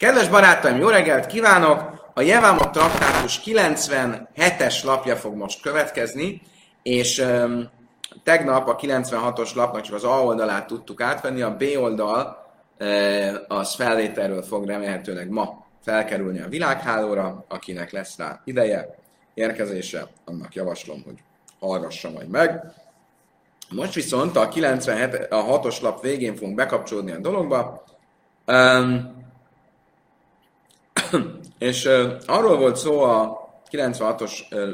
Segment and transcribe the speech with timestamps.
[0.00, 2.10] Kedves barátaim, jó reggelt kívánok!
[2.14, 6.42] A Jevámot traktátus 97-es lapja fog most következni,
[6.82, 7.70] és um,
[8.22, 12.46] tegnap a 96-os lapnak csak az A oldalát tudtuk átvenni, a B oldal
[12.78, 18.94] uh, az felvételről fog remélhetőleg ma felkerülni a világhálóra, akinek lesz rá ideje,
[19.34, 21.18] érkezése, annak javaslom, hogy
[21.58, 22.62] hallgassa majd meg.
[23.70, 27.84] Most viszont a 97, a 6-os lap végén fogunk bekapcsolódni a dologba.
[28.46, 29.18] Um,
[31.58, 31.88] és
[32.26, 34.68] arról volt szó a 96-os uh,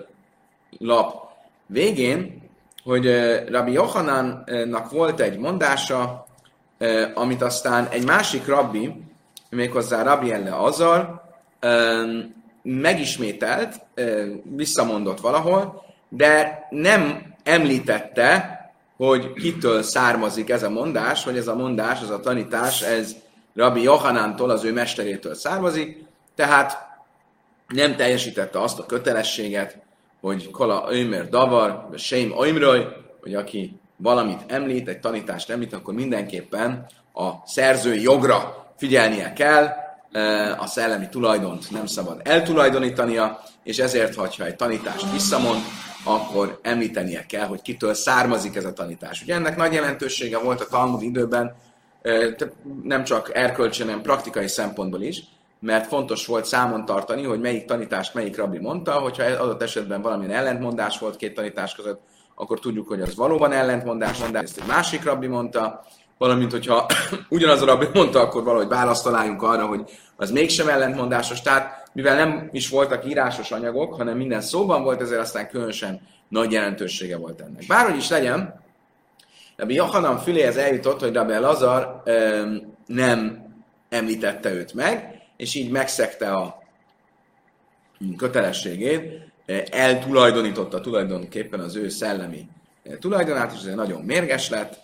[0.78, 1.28] lap
[1.66, 2.42] végén,
[2.84, 3.06] hogy
[3.48, 6.26] Rabbi Johanánnak volt egy mondása,
[7.14, 8.92] amit aztán egy másik rabbi,
[9.50, 11.22] méghozzá Rabbi Elle Azar,
[12.62, 18.56] megismételt, uh, visszamondott valahol, de nem említette,
[18.96, 23.16] hogy kitől származik ez a mondás, hogy ez a mondás, ez a tanítás, ez
[23.54, 26.05] Rabbi Johanántól, az ő mesterétől származik,
[26.36, 26.86] tehát
[27.68, 29.79] nem teljesítette azt a kötelességet,
[30.20, 32.84] hogy Kola Ömer Davar, vagy Seim Ömröj,
[33.20, 39.68] hogy aki valamit említ, egy tanítást említ, akkor mindenképpen a szerzői jogra figyelnie kell,
[40.59, 45.60] a szellemi tulajdont nem szabad eltulajdonítania, és ezért, ha egy tanítást visszamond,
[46.04, 49.23] akkor említenie kell, hogy kitől származik ez a tanítás.
[49.23, 51.57] Ugye ennek nagy jelentősége volt a Talmud időben,
[52.82, 55.24] nem csak erkölcsi, hanem praktikai szempontból is,
[55.66, 60.34] mert fontos volt számon tartani, hogy melyik tanítást melyik rabbi mondta, hogyha adott esetben valamilyen
[60.34, 62.00] ellentmondás volt két tanítás között,
[62.34, 65.84] akkor tudjuk, hogy az valóban ellentmondás, mondás, ezt egy másik rabbi mondta,
[66.19, 66.86] valamint, hogyha
[67.28, 69.82] ugyanaz a rabbi mondta, akkor valahogy választ találjunk arra, hogy
[70.16, 71.41] az mégsem ellentmondásos.
[71.41, 76.53] Tehát, mivel nem is voltak írásos anyagok, hanem minden szóban volt, ezért aztán különösen nagy
[76.53, 77.64] jelentősége volt ennek.
[77.69, 78.64] Bárhogy is legyen,
[79.56, 82.03] Rabbi Johanan füléhez eljutott, hogy Rabbi Lazar
[82.86, 83.44] nem
[83.88, 86.62] említette őt meg, és így megszegte a
[88.16, 89.32] kötelességét,
[89.70, 92.48] eltulajdonította tulajdonképpen az ő szellemi
[92.98, 94.78] tulajdonát, és ez nagyon mérges lett,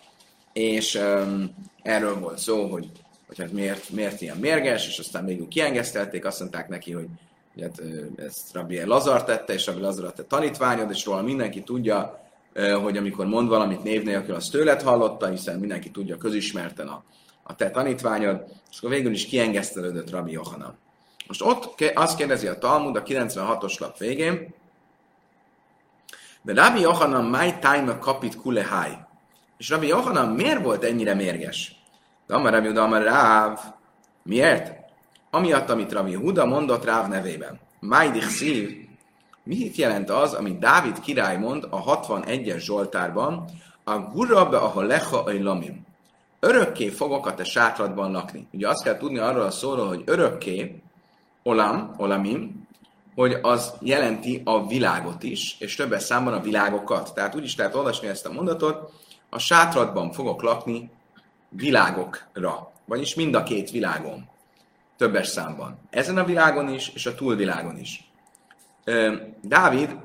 [0.52, 2.90] és um, erről volt szó, hogy,
[3.26, 7.06] hogy hát miért, miért ilyen mérges, és aztán végül kiengesztelték, azt mondták neki, hogy,
[7.54, 7.82] hogy hát,
[8.16, 12.20] ezt Rabbi Lazar tette, és Rabbi Lazar a te tanítványod, és róla mindenki tudja,
[12.82, 17.04] hogy amikor mond valamit név nélkül, az tőled hallotta, hiszen mindenki tudja közismerten a,
[17.42, 20.74] a te tanítványod, és akkor végül is kiengesztelődött Rabbi Johana.
[21.26, 24.54] Most ott azt kérdezi a Talmud a 96-os lap végén,
[26.42, 28.96] de Rabbi Johana my time kapit kulehai.
[29.58, 31.76] És Rabbi Johana miért volt ennyire mérges?
[32.26, 33.60] De Amar Rabbi Amar Ráv.
[34.22, 34.80] Miért?
[35.30, 37.60] Amiatt, amit Rabbi Huda mondott Ráv nevében.
[37.80, 38.88] Májdich szív.
[39.44, 43.44] Mit jelent az, amit Dávid király mond a 61-es Zsoltárban,
[43.84, 45.86] a gurabbe, ahol leha a lamim
[46.44, 48.46] örökké fogok a te sátradban lakni.
[48.52, 50.82] Ugye azt kell tudni arról a szóról, hogy örökké,
[51.42, 52.68] olam, olamim,
[53.14, 57.14] hogy az jelenti a világot is, és többes számban a világokat.
[57.14, 58.92] Tehát úgy is lehet olvasni ezt a mondatot,
[59.28, 60.90] a sátradban fogok lakni
[61.48, 64.28] világokra, vagyis mind a két világon,
[64.96, 65.78] többes számban.
[65.90, 68.10] Ezen a világon is, és a túlvilágon is.
[69.42, 69.96] Dávid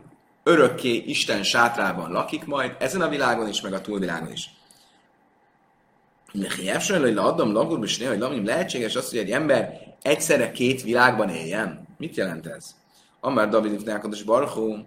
[0.43, 4.56] örökké Isten sátrában lakik majd, ezen a világon is, meg a túlvilágon is.
[6.33, 11.29] Mechjevsön, hogy adom lagur, és hogy lamim lehetséges az, hogy egy ember egyszerre két világban
[11.29, 11.87] éljen?
[11.97, 12.75] Mit jelent ez?
[13.19, 14.77] Amár David Ifnákados Barhó,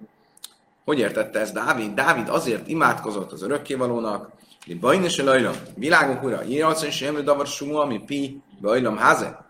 [0.84, 1.94] hogy értette ez Dávid?
[1.94, 4.30] Dávid azért imádkozott az örökkévalónak,
[4.66, 9.44] hogy bajnes a lajlam, világunk ura, írhatsz és semmi davar ami pi, bajlam háze.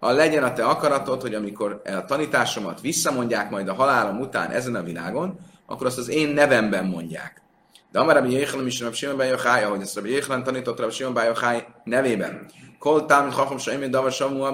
[0.00, 4.74] Ha legyen a te akaratod, hogy amikor a tanításomat visszamondják majd a halálom után ezen
[4.74, 7.42] a világon, akkor azt az én nevemben mondják.
[7.96, 10.92] De Amar Rabbi Jéhlan is Rabbi Simon Ben Yochai, ahogy ezt Rabbi Jéhlan tanított Rabbi
[10.92, 12.50] Simon Ben Yochai nevében.
[12.78, 14.50] Kol Talmud Chacham Saimén Davar Samu,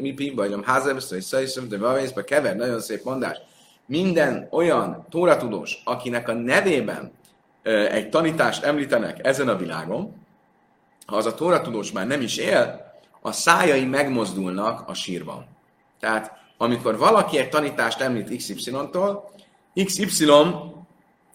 [0.00, 3.36] mi pi bajom házeb, szai szaiszöm, de vavészbe kever, nagyon szép mondás.
[3.86, 7.12] Minden olyan tóratudós, akinek a nevében
[7.90, 10.26] egy tanítást említenek ezen a világon,
[11.06, 15.46] ha az a tóratudós már nem is él, a szájai megmozdulnak a sírban.
[16.00, 19.30] Tehát amikor valaki egy tanítást említ XY-tól,
[19.84, 20.30] XY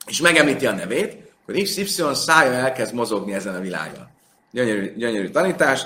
[0.08, 4.08] és megemlíti a nevét, akkor XY szája elkezd mozogni ezen a világon.
[4.52, 5.86] Gyönyörű, gyönyörű tanítás,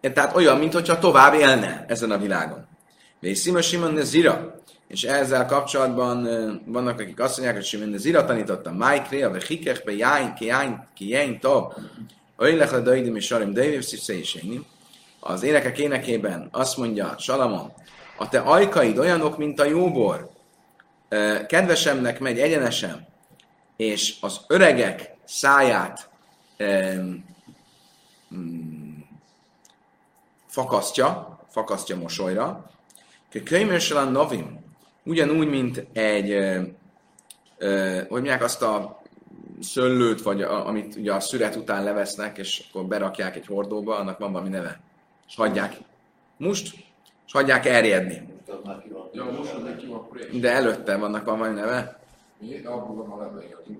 [0.00, 2.66] tehát olyan, mintha tovább élne ezen a világon.
[3.20, 4.54] És Simon Simon Zira,
[4.88, 6.22] és ezzel kapcsolatban
[6.66, 10.88] vannak, akik azt mondják, hogy Simon Zira tanította, Mike a Hikech, be Jáin, ki Jáin,
[10.94, 11.72] ki Jáin, to,
[12.36, 14.66] Öjlech a Daidim és Sarim Daidim,
[15.20, 17.72] Az énekek énekében azt mondja Salamon,
[18.16, 20.30] a te ajkaid olyanok, mint a jóbor,
[21.48, 23.08] kedvesemnek megy egyenesen,
[23.80, 26.10] és az öregek száját
[26.58, 27.24] um,
[28.30, 29.08] um,
[30.46, 32.70] fakasztja, fakasztja mosolyra.
[33.44, 34.64] Könyvössel a novim,
[35.04, 36.62] ugyanúgy, mint egy, ö,
[37.58, 39.02] ö, hogy mondják azt a
[39.60, 44.18] szöllőt, vagy a, amit ugye a szüret után levesznek, és akkor berakják egy hordóba, annak
[44.18, 44.80] van valami neve.
[45.28, 45.76] És hagyják
[46.36, 46.74] most,
[47.26, 48.28] és hagyják erjedni.
[50.40, 51.99] De előtte vannak van valami neve?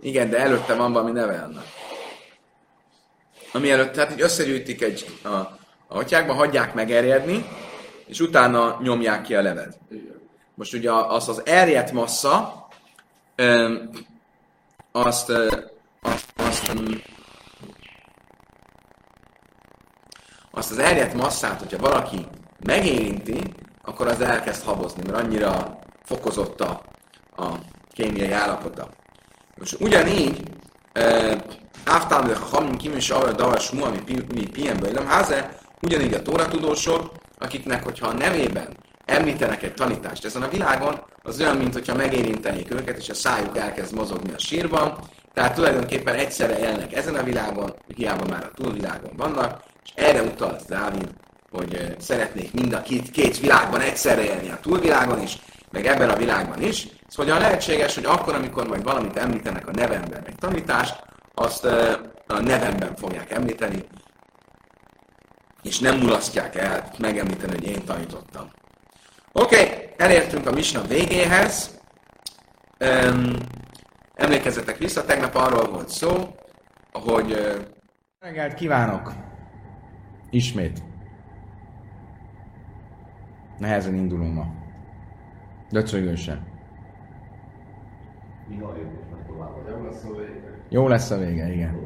[0.00, 1.64] Igen, de előtte van valami neve annak.
[3.52, 5.28] Ami előtt, tehát így összegyűjtik egy, a,
[5.86, 7.44] a hatyákba, hagyják megerjedni,
[8.06, 9.78] és utána nyomják ki a levet.
[10.54, 12.66] Most ugye az az erjedt massza,
[14.92, 15.28] azt,
[16.02, 16.72] azt, azt,
[20.50, 22.26] azt az erjedt masszát, hogyha valaki
[22.58, 23.42] megérinti,
[23.82, 26.82] akkor az elkezd habozni, mert annyira fokozott a,
[27.36, 27.54] a
[27.92, 28.88] kémiai állapota.
[29.56, 30.42] Most ugyanígy,
[31.84, 33.86] Áftám, de ha kim is arra davas mu,
[34.34, 40.42] mi pienből, nem háze, ugyanígy a tóratudósok, akiknek, hogyha a nevében említenek egy tanítást ezen
[40.42, 44.98] a világon, az olyan, mint hogyha megérintenék őket, és a szájuk elkezd mozogni a sírban.
[45.34, 50.66] Tehát tulajdonképpen egyszerre élnek ezen a világon, hiába már a túlvilágon vannak, és erre utalt
[50.68, 51.08] Dávid,
[51.50, 55.38] hogy szeretnék mind a két, két világban egyszerre élni, a túlvilágon is,
[55.70, 56.88] meg ebben a világban is.
[57.08, 61.64] Ez hogyan lehetséges, hogy akkor, amikor majd valamit említenek a nevemben, egy tanítást, azt
[62.26, 63.84] a nevemben fogják említeni,
[65.62, 68.50] és nem mulasztják el megemlíteni, hogy én tanítottam.
[69.32, 71.80] Oké, okay, elértünk a misna végéhez.
[74.14, 76.34] Emlékezzetek vissza, tegnap arról volt szó,
[76.92, 77.58] hogy...
[78.18, 79.12] Reggelt kívánok!
[80.30, 80.82] Ismét.
[83.58, 84.59] Nehezen indulunk ma.
[85.70, 86.40] Döcögősen.
[90.68, 91.78] Jó lesz a vége, igen.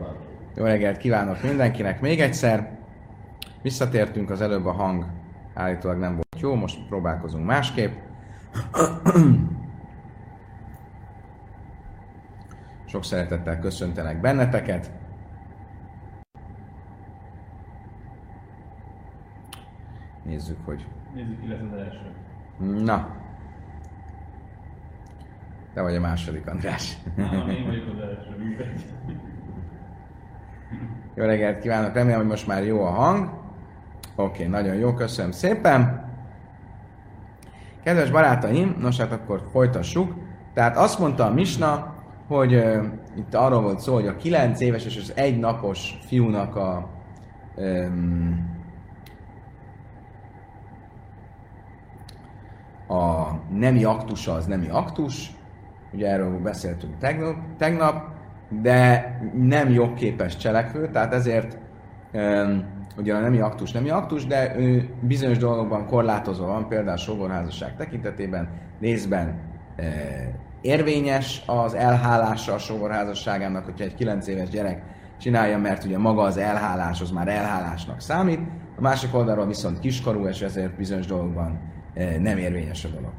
[0.56, 2.78] Jó reggelt kívánok mindenkinek még egyszer.
[3.62, 5.04] Visszatértünk, az előbb a hang
[5.54, 7.92] állítólag nem volt jó, most próbálkozunk másképp.
[12.84, 14.92] Sok szeretettel köszöntelek benneteket.
[20.24, 20.86] Nézzük, hogy...
[21.14, 22.12] Nézzük, ki lesz az első.
[22.84, 23.23] Na.
[25.74, 26.96] Te vagy a második, András.
[27.16, 28.84] Na, én vagyok az első, mindegy.
[31.14, 33.30] Jó reggelt kívánok, remélem, hogy most már jó a hang.
[34.16, 36.10] Oké, okay, nagyon jó, köszönöm szépen.
[37.82, 40.14] Kedves barátaim, nos hát akkor folytassuk.
[40.52, 41.94] Tehát azt mondta a Misna,
[42.26, 42.84] hogy uh,
[43.16, 46.88] itt arról volt szó, hogy a 9 éves és az egy napos fiúnak a
[47.56, 48.52] um,
[52.88, 55.30] a nemi aktusa az nemi aktus,
[55.94, 58.12] ugye erről beszéltünk tegnap, tegnap
[58.62, 61.58] de nem jogképes cselekvő, tehát ezért
[62.96, 67.76] ugye a nemi aktus nemi aktus, de ő bizonyos dolgokban korlátozva van, például a sógorházasság
[67.76, 68.48] tekintetében
[68.80, 69.40] részben
[69.76, 69.84] e,
[70.60, 74.82] érvényes az elhálása a sógorházasságának, hogyha egy 9 éves gyerek
[75.20, 78.40] csinálja, mert ugye maga az elhálás az már elhálásnak számít,
[78.76, 81.60] a másik oldalról viszont kiskorú, és ezért bizonyos dolgokban
[81.94, 83.12] e, nem érvényes a dolog.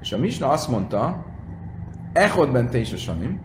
[0.00, 1.24] És a Misna azt mondta,
[2.16, 3.40] Echodben te is a Sanim,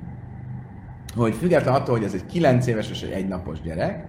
[1.16, 4.06] hogy független attól, hogy ez egy 9 éves és egy egynapos gyerek,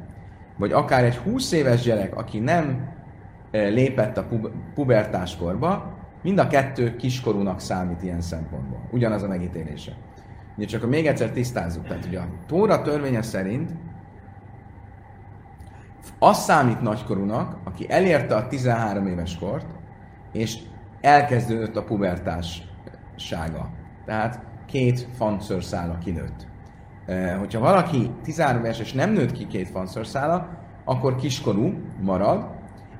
[0.56, 2.88] vagy akár egy 20 éves gyerek, aki nem
[3.50, 8.88] e, lépett a pub- pubertáskorba, mind a kettő kiskorúnak számít ilyen szempontból.
[8.90, 9.92] Ugyanaz a megítélése.
[10.56, 11.86] Ugye csak még egyszer tisztázzuk.
[11.86, 13.70] Tehát ugye a Tóra törvénye szerint
[16.18, 19.66] az számít nagykorúnak, aki elérte a 13 éves kort,
[20.32, 20.58] és
[21.00, 23.70] elkezdődött a pubertássága.
[24.04, 26.46] Tehát két fanszörszála kinőtt.
[27.06, 30.48] E, hogyha valaki 13 éves és nem nőtt ki két fanszörszála,
[30.84, 32.46] akkor kiskorú marad,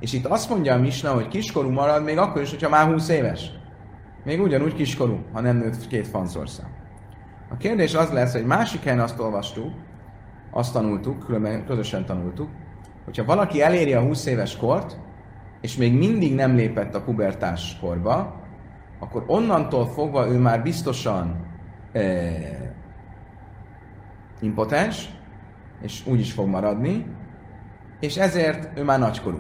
[0.01, 3.09] és itt azt mondja a Misna, hogy kiskorú marad még akkor is, hogyha már 20
[3.09, 3.51] éves.
[4.25, 6.67] Még ugyanúgy kiskorú, ha nem nőtt két fanszország.
[7.51, 9.73] A kérdés az lesz, hogy másik helyen azt olvastuk,
[10.51, 12.49] azt tanultuk, különben közösen tanultuk,
[13.05, 14.99] hogyha valaki eléri a 20 éves kort,
[15.61, 18.41] és még mindig nem lépett a pubertás korba,
[18.99, 21.51] akkor onnantól fogva ő már biztosan
[21.93, 22.73] eh,
[24.41, 25.09] impotens,
[25.83, 27.07] és úgy is fog maradni,
[28.01, 29.39] és ezért ő már nagykorú.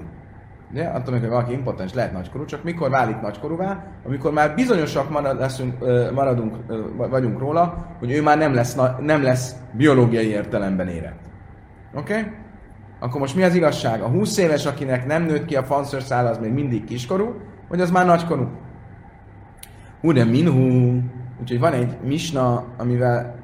[0.70, 0.84] Ugye?
[0.84, 5.78] Attól, hogy valaki impotens lehet nagykorú, csak mikor válik nagykorúvá, amikor már bizonyosak marad, leszünk,
[6.14, 6.56] maradunk,
[6.96, 11.20] vagyunk róla, hogy ő már nem lesz, nem lesz biológiai értelemben érett.
[11.94, 12.18] Oké?
[12.18, 12.32] Okay?
[13.00, 14.02] Akkor most mi az igazság?
[14.02, 17.34] A 20 éves, akinek nem nőtt ki a fanszörszál, az még mindig kiskorú,
[17.68, 18.48] vagy az már nagykorú?
[20.02, 21.00] Ure minhu.
[21.42, 23.34] Úgyhogy van egy misna, amivel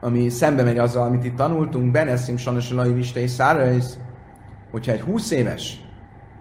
[0.00, 3.84] ami szembe megy azzal, amit itt tanultunk, Beneszim Sanos Lai Vistei Szárais,
[4.70, 5.84] hogyha egy 20 éves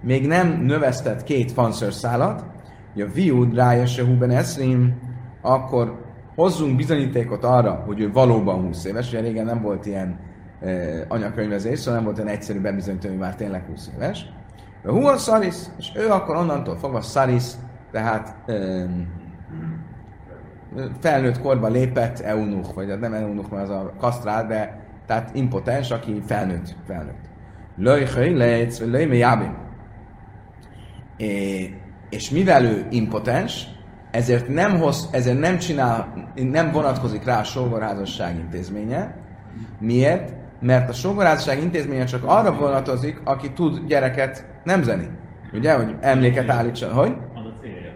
[0.01, 2.45] még nem növesztett két fanszörszálat,
[2.93, 4.99] hogy a viúd rája se huben eszrim,
[5.41, 5.99] akkor
[6.35, 10.19] hozzunk bizonyítékot arra, hogy ő valóban 20 éves, ugye régen nem volt ilyen
[10.61, 14.25] e, anyakönyvezés, szóval nem volt olyan egyszerű bebizonyítani, hogy már tényleg 20 éves.
[14.83, 17.43] A Hua Szaris, és ő akkor onnantól fogva Szaris,
[17.91, 18.85] tehát e,
[20.99, 26.21] felnőtt korba lépett eunuch, vagy nem eunuch, mert az a kasztrál, de tehát impotens, aki
[26.25, 27.29] felnőtt, felnőtt.
[27.75, 29.57] Löj lejtsz, löj jábim.
[32.09, 33.67] És mivel ő impotens,
[34.11, 39.15] ezért nem, hoz, ezért nem csinál, nem vonatkozik rá a sógorházasság intézménye.
[39.79, 40.33] Miért?
[40.61, 45.09] Mert a sógorházasság intézménye csak arra vonatkozik, aki tud gyereket nemzeni.
[45.53, 47.15] Ugye, hogy emléket állítson, hogy?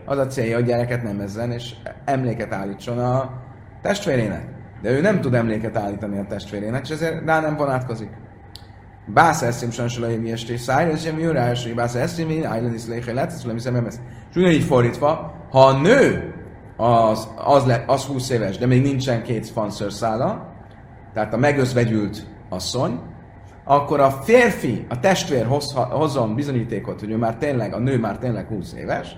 [0.05, 0.55] Az a célja.
[0.55, 1.73] Hogy gyereket nemezzen, és
[2.05, 3.41] emléket állítson a
[3.81, 4.45] testvérének.
[4.81, 8.09] De ő nem tud emléket állítani a testvérének, és ezért rá nem vonatkozik.
[9.05, 12.85] Bász eszim sansolai évi estés szájra, és semmi őrá eső, bász eszim, én ájlan is
[12.87, 13.85] léhe lehet, és nem
[14.29, 16.33] És ugyanígy fordítva, ha a nő
[16.77, 20.53] az, az, le, az 20 éves, de még nincsen két fanszörszála,
[21.13, 22.99] tehát a megözvegyült asszony,
[23.63, 28.17] akkor a férfi, a testvér hoz, hozzon bizonyítékot, hogy ő már tényleg, a nő már
[28.17, 29.15] tényleg 20 éves,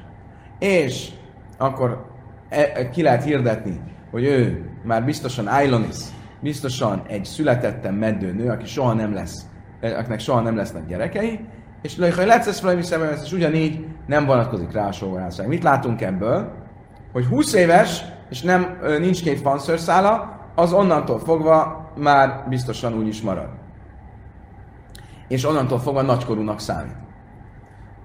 [0.60, 1.10] és
[1.58, 2.06] akkor
[2.50, 3.82] e, ki lehet hirdetni,
[4.12, 5.98] hogy ő már biztosan Ailonis,
[6.40, 9.46] biztosan egy születettem meddő nő, aki soha nem lesz,
[9.82, 11.40] akinek soha nem lesznek gyerekei,
[11.82, 15.48] és ha lesz valami szemben, és ugyanígy nem vonatkozik rá a sógorházság.
[15.48, 16.52] Mit látunk ebből?
[17.12, 23.22] Hogy 20 éves, és nem, nincs két fanszörszála, az onnantól fogva már biztosan úgy is
[23.22, 23.50] marad.
[25.28, 27.05] És onnantól fogva nagykorúnak számít.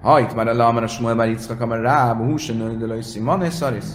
[0.01, 3.85] Ha itt már a Lamara Smuel már itt a rá, húsen nőnydölőszi, man és szaris.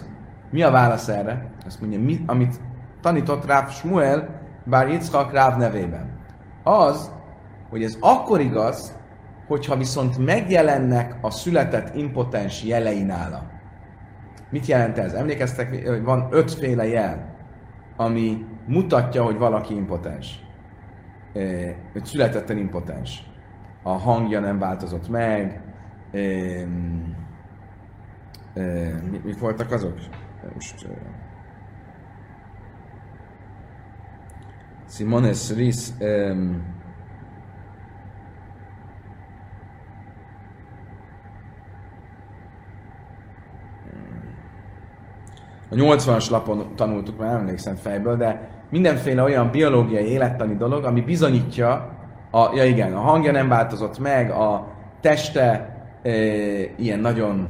[0.51, 1.51] Mi a válasz erre?
[1.67, 2.61] Azt mondja, mi, amit
[3.01, 6.19] tanított Ráv Smuel, bár Yitzchak Ráv nevében.
[6.63, 7.13] Az,
[7.71, 8.99] hogy ez akkor igaz,
[9.47, 13.43] hogyha viszont megjelennek a született impotens jelei nála.
[14.51, 15.13] Mit jelent ez?
[15.13, 17.35] Emlékeztek, hogy van ötféle jel,
[17.97, 20.45] ami mutatja, hogy valaki impotens.
[21.93, 23.23] Hogy születetten impotens.
[23.83, 25.66] A hangja nem változott meg.
[29.25, 29.99] Mik voltak azok?
[30.55, 30.87] Most...
[34.89, 36.75] Simones Riz um,
[45.71, 51.97] a 80-as lapon tanultuk, már emlékszem fejből, de mindenféle olyan biológiai élettani dolog, ami bizonyítja,
[52.31, 54.69] a, ja igen, a hangja nem változott meg, a
[55.01, 55.76] teste
[56.07, 56.13] e,
[56.77, 57.49] ilyen nagyon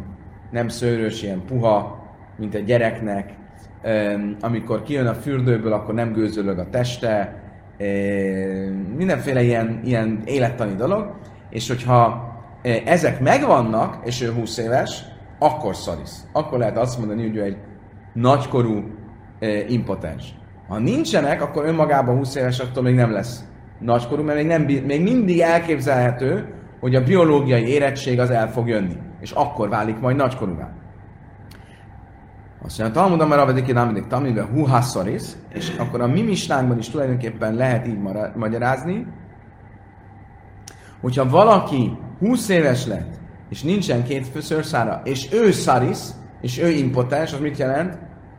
[0.51, 2.05] nem szőrös, ilyen puha,
[2.39, 3.35] mint egy gyereknek,
[3.83, 7.43] e, amikor kijön a fürdőből, akkor nem gőzölög a teste,
[7.79, 7.87] e,
[8.97, 11.15] mindenféle ilyen, ilyen élettani dolog,
[11.51, 12.35] és hogyha
[12.85, 15.05] ezek megvannak, és ő 20 éves,
[15.39, 16.27] akkor szarisz.
[16.33, 17.57] Akkor lehet azt mondani, hogy ő egy
[18.13, 18.83] nagykorú
[19.69, 20.35] impotens.
[20.69, 23.45] Ha nincsenek, akkor önmagában 20 éves attól még nem lesz
[23.79, 28.97] nagykorú, mert még, nem, még mindig elképzelhető, hogy a biológiai érettség az el fog jönni,
[29.21, 30.69] és akkor válik majd nagykorúvá.
[32.63, 37.55] Azt mondja, Talmud Amar Avedik Idámidik Tamibe Huhassaris, és akkor a mi misnánkban is tulajdonképpen
[37.55, 37.99] lehet így
[38.37, 39.07] magyarázni,
[41.01, 43.15] hogyha valaki 20 éves lett,
[43.49, 45.99] és nincsen két főszörszára, és ő szaris,
[46.41, 47.99] és ő impotens, az mit jelent?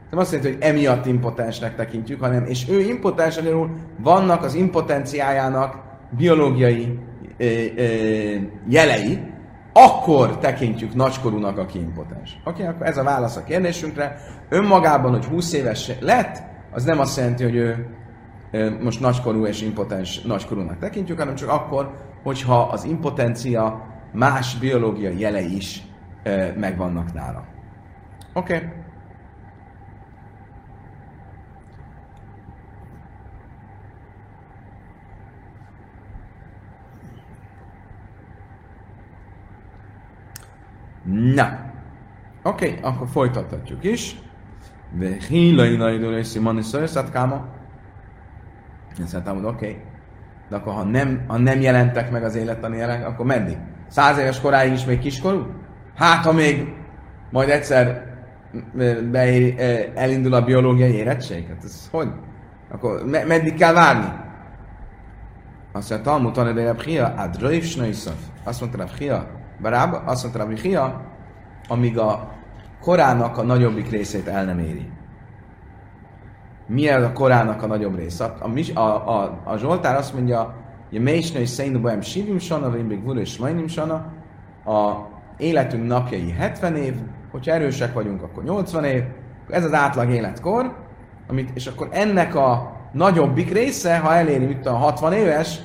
[0.09, 5.75] Nem azt jelenti, hogy emiatt impotensnek tekintjük, hanem és ő impotens, magyarul vannak az impotenciájának
[6.09, 6.99] biológiai
[8.67, 9.19] jelei,
[9.73, 12.39] akkor tekintjük nagykorúnak, aki impotens.
[12.43, 14.17] Oké, okay, akkor ez a válasz a kérdésünkre.
[14.49, 17.87] Önmagában, hogy 20 éves lett, az nem azt jelenti, hogy ő
[18.81, 21.91] most nagykorú és impotens nagykorúnak tekintjük, hanem csak akkor,
[22.23, 25.83] hogyha az impotencia más biológiai jelei is
[26.55, 27.45] megvannak nála.
[28.33, 28.55] Oké.
[28.55, 28.67] Okay.
[41.07, 41.71] Na.
[42.43, 44.19] Oké, okay, akkor folytathatjuk is.
[44.91, 46.71] Vehilai naidul és Simon is
[47.11, 47.45] káma.
[49.05, 49.47] Szerintem, oké.
[49.47, 49.81] Okay.
[50.49, 53.57] De akkor ha nem, ha nem jelentek meg az élettani jelek, akkor meddig?
[53.87, 55.45] Száz éves koráig is még kiskorú?
[55.95, 56.73] Hát, ha még
[57.31, 58.05] majd egyszer
[59.11, 59.55] beér,
[59.95, 61.47] elindul a biológiai érettség?
[61.47, 62.09] Hát ez hogy?
[62.71, 64.25] Akkor me- meddig kell várni?
[65.71, 68.13] Azt mondja, Talmud tanulja, Reb Hia, Adroiv Snöjszöv.
[68.43, 69.27] Azt mondta Reb Hia,
[69.61, 71.01] Baráb, azt mondta Reb Hia,
[71.67, 72.29] amíg a
[72.81, 74.89] korának a nagyobbik részét el nem éri.
[76.67, 78.25] Milyen a korának a nagyobb része?
[78.25, 80.55] A, a, a, a Zsoltár azt mondja,
[80.89, 83.93] hogy Mésnő és Szeinú Bohem Sivim Sana, még Vulu és Majnim Sana,
[84.65, 86.93] a életünk napjai 70 év,
[87.31, 89.03] hogyha erősek vagyunk, akkor 80 év,
[89.49, 90.75] ez az átlag életkor,
[91.27, 95.59] amit, és akkor ennek a nagyobbik része, ha eléri, mint a 60 éves,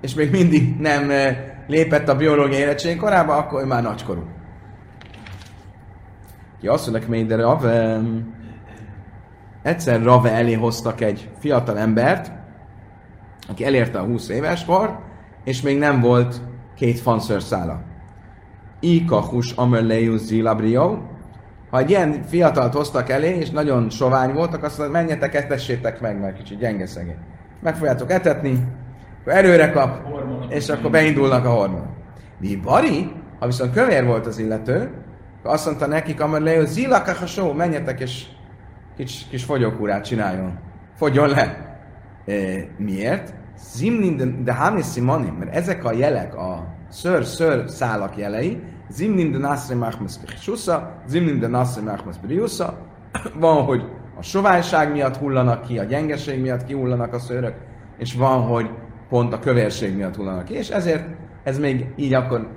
[0.00, 1.10] és még mindig nem
[1.68, 4.22] lépett a biológiai érettség korába, akkor ő már nagykorú.
[6.60, 8.00] Ja, azt mondják, még de Rave,
[9.62, 12.32] egyszer Rave elé hoztak egy fiatal embert,
[13.48, 15.00] aki elérte a 20 éves kort,
[15.44, 16.40] és még nem volt
[16.76, 17.80] két fanszörszála.
[18.80, 20.98] Ikahus Amerleius Zilabrio.
[21.70, 26.20] Ha egy ilyen fiatalt hoztak elé, és nagyon sovány voltak, azt mondták, menjetek, etessétek meg,
[26.20, 27.18] mert kicsit gyenge szegény.
[27.62, 28.66] Meg fogjátok etetni,
[29.28, 29.98] akkor erőre kap,
[30.48, 31.86] és akkor beindulnak a hormonok.
[32.38, 34.90] Mi bari, ha viszont kövér volt az illető,
[35.38, 38.24] akkor azt mondta nekik, Amerleius Zilakachasó, menjetek, és
[38.96, 40.58] kis, kis fogyókúrát csináljon.
[40.96, 41.76] Fogjon le.
[42.26, 42.34] E,
[42.76, 43.34] miért?
[43.74, 49.74] Zimnin de, Hamis Simonim, mert ezek a jelek, a ször-ször szálak jelei, Zimnin de Nasri
[49.74, 51.82] Machmes Bichsusa, Zimnin de Nasri
[52.22, 52.78] Briusa,
[53.40, 53.82] van, hogy
[54.18, 57.54] a soványság miatt hullanak ki, a gyengeség miatt kihullanak a szőrök,
[57.98, 58.70] és van, hogy
[59.08, 61.04] pont a kövérség miatt hullanak és ezért
[61.42, 62.48] ez még így akkor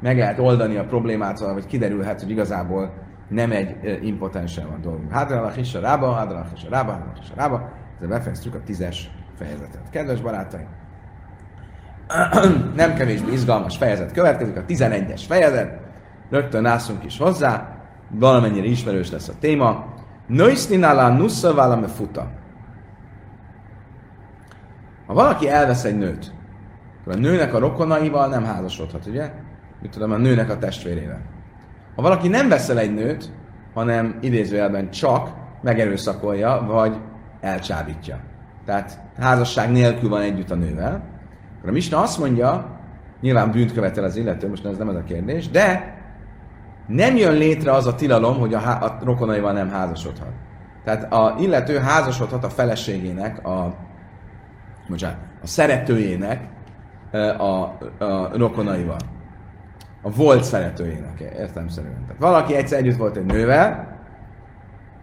[0.00, 2.92] meg lehet oldani a problémát, vagy szóval, kiderülhet, hogy igazából
[3.28, 5.12] nem egy impotensen van dolgunk.
[5.12, 7.72] Hádralach is a rába, hádralach is a rába, hádralach is a rába.
[7.96, 9.90] Ezzel befejeztük a tízes fejezetet.
[9.90, 10.66] Kedves barátaim,
[12.74, 15.78] nem kevésbé izgalmas fejezet következik, a 11-es fejezet.
[16.30, 17.76] Rögtön nászunk is hozzá,
[18.10, 19.86] valamennyire ismerős lesz a téma.
[20.26, 22.30] Nőszninálá nusszavála me futa.
[25.06, 26.32] Ha valaki elvesz egy nőt,
[27.00, 29.30] akkor a nőnek a rokonaival nem házasodhat, ugye?
[29.82, 31.20] Mit tudom, a nőnek a testvérével.
[31.96, 33.32] Ha valaki nem veszel egy nőt,
[33.74, 35.30] hanem idézőjelben csak
[35.62, 36.96] megerőszakolja, vagy
[37.40, 38.20] elcsábítja.
[38.64, 41.04] Tehát házasság nélkül van együtt a nővel.
[41.58, 42.78] Akkor a Misna azt mondja,
[43.20, 45.94] nyilván bűnt követel az illető, most ez nem ez a kérdés, de
[46.86, 50.32] nem jön létre az a tilalom, hogy a, há- a rokonaival nem házasodhat.
[50.84, 53.74] Tehát a illető házasodhat a feleségének, a,
[54.88, 56.48] bocsánat, a szeretőjének
[57.38, 57.44] a,
[58.04, 58.98] a rokonaival
[60.06, 62.04] a volt szeretőjének, értelmszerűen.
[62.06, 63.98] Tehát valaki egyszer együtt volt egy nővel,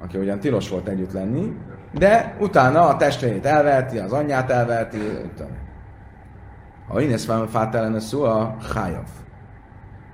[0.02, 1.58] aki ugyan tilos volt együtt lenni,
[1.94, 4.98] de utána a testvérét elverti, az anyját elverti,
[5.36, 5.52] tudom.
[6.88, 9.08] Ha én ezt fát ellen szó, a hájav.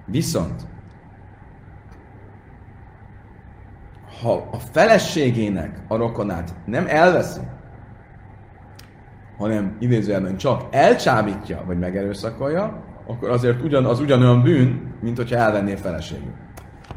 [0.05, 0.61] Viszont,
[4.21, 7.41] ha a feleségének a rokonát nem elveszi,
[9.39, 15.75] hanem idézőjelben csak elcsábítja, vagy megerőszakolja, akkor azért ugyan, az ugyanolyan bűn, mint hogyha elvenné
[15.75, 16.33] feleségül.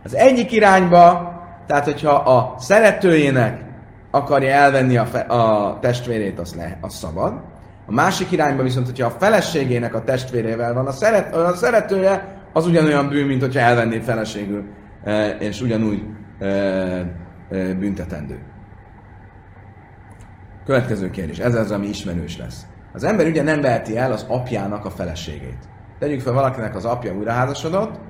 [0.05, 1.33] Az egyik irányba,
[1.66, 3.64] tehát hogyha a szeretőjének
[4.11, 7.40] akarja elvenni a, fe, a testvérét, az, le, az szabad.
[7.87, 12.66] A másik irányba viszont, hogyha a feleségének a testvérével van, a, szeret, a szeretője, az
[12.66, 14.64] ugyanolyan bűn, mint hogyha elvenné feleségül,
[15.05, 16.02] e, és ugyanúgy
[16.38, 17.05] e, e,
[17.78, 18.51] büntetendő.
[20.64, 22.66] Következő kérdés, ez az, ami ismerős lesz.
[22.92, 25.70] Az ember ugye nem veheti el az apjának a feleségét
[26.03, 28.01] tegyük fel valakinek az apja újraházasodott,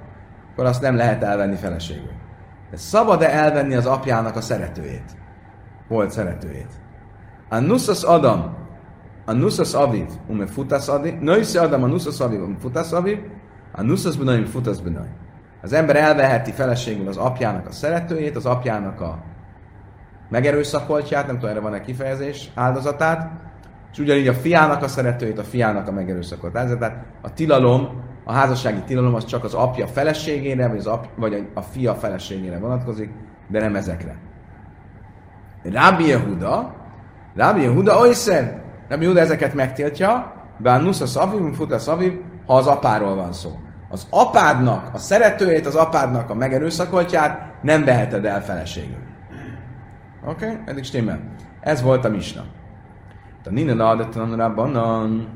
[0.52, 2.10] akkor azt nem lehet elvenni feleségül.
[2.70, 5.16] De szabad-e elvenni az apjának a szeretőjét?
[5.88, 6.70] Volt szeretőjét.
[7.48, 8.56] A nuszas Adam,
[9.24, 13.18] a nuszas aviv, ume futas aviv, nősze Adam, a nuszas aviv, ume futas aviv,
[13.72, 15.08] a nuszas benaj, ume futas benaj.
[15.62, 19.22] Az ember elveheti feleségül az apjának a szeretőjét, az apjának a
[20.32, 23.30] megerőszakoltját, nem tudom, erre van-e kifejezés, áldozatát,
[23.92, 28.80] és ugyanígy a fiának a szeretőjét, a fiának a megerőszakolt Tehát a tilalom, a házassági
[28.86, 33.10] tilalom az csak az apja feleségére, vagy, az apja, vagy a fia feleségére vonatkozik,
[33.48, 34.16] de nem ezekre.
[35.62, 36.74] Rábi Yehuda,
[37.34, 43.14] Rábi Yehuda olyszer, Rábi Yehuda ezeket megtiltja, bár nusza szavim, futa szavim, ha az apáról
[43.14, 43.50] van szó.
[43.88, 49.01] Az apádnak, a szeretőjét, az apádnak a megerőszakoltját nem veheted el feleségül.
[50.24, 50.46] Oké?
[50.46, 50.58] Okay?
[50.64, 51.20] Eddig stimmel.
[51.60, 52.44] Ez volt a misna.
[53.42, 55.28] Tanina adatan rabbanan.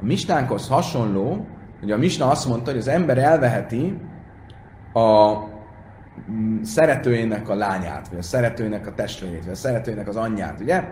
[0.00, 1.46] A misnánkhoz hasonló,
[1.80, 4.00] hogy a misna azt mondta, hogy az ember elveheti
[4.92, 5.36] a
[6.30, 10.84] mm, szeretőjének a lányát, vagy a szeretőjének a testvérét, vagy a szeretőjének az anyját, ugye?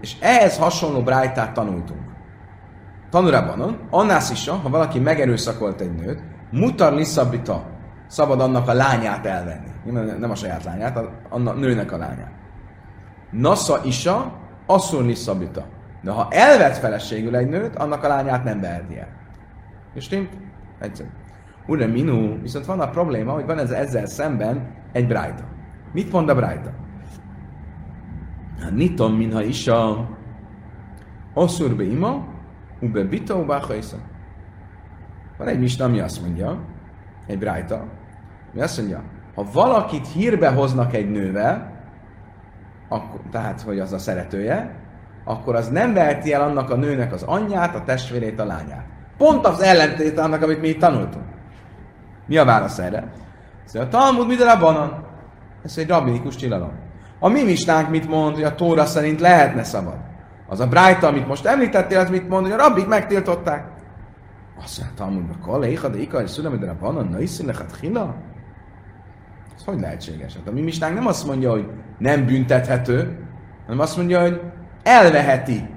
[0.00, 2.00] És ehhez hasonló brájtát tanultunk.
[3.10, 7.71] Tanurabanon, annász is, ha valaki megerőszakolt egy nőt, mutar liszabita,
[8.12, 9.70] szabad annak a lányát elvenni.
[10.18, 10.96] Nem a saját lányát,
[11.28, 12.32] a, nőnek a lányát.
[13.30, 14.32] Nasa isa,
[14.66, 15.64] asszur lisszabita.
[16.02, 19.08] De ha elvett feleségül egy nőt, annak a lányát nem veheti el.
[19.94, 20.28] És stimmt?
[20.80, 21.08] Egyszerű.
[21.66, 25.44] Ure minu, viszont van a probléma, hogy van ez, ezzel szemben egy brájta.
[25.92, 26.70] Mit mond a brájta?
[28.70, 30.08] Nitom minha isa,
[31.34, 32.26] asszur be ima,
[32.80, 33.66] ube bita, uba
[35.38, 36.58] Van egy misna, ami azt mondja,
[37.26, 38.00] egy brájta,
[38.52, 39.02] ami azt mondja,
[39.34, 41.72] ha valakit hírbe hoznak egy nővel,
[42.88, 44.80] akkor, tehát, hogy az a szeretője,
[45.24, 48.86] akkor az nem veheti el annak a nőnek az anyját, a testvérét, a lányát.
[49.16, 51.24] Pont az ellentét annak, amit mi itt tanultunk.
[52.26, 53.12] Mi a válasz erre?
[53.64, 55.04] Szóval a Talmud mit a banan?
[55.64, 56.72] Ez egy rabbinikus tilalom.
[57.18, 59.96] A mi misnánk mit mond, hogy a Tóra szerint lehetne szabad?
[60.48, 63.66] Az a Brájta, amit most említettél, az mit mond, hogy a rabbik megtiltották?
[64.62, 68.14] Azt mondja, Talmudban, Kale, Éha, de Ika, és Szülem, de a banan, na iszillechat hila?
[69.62, 70.34] Ez hogy lehetséges?
[70.34, 73.18] Hát a mi misnánk nem azt mondja, hogy nem büntethető,
[73.66, 74.40] hanem azt mondja, hogy
[74.82, 75.68] elveheti.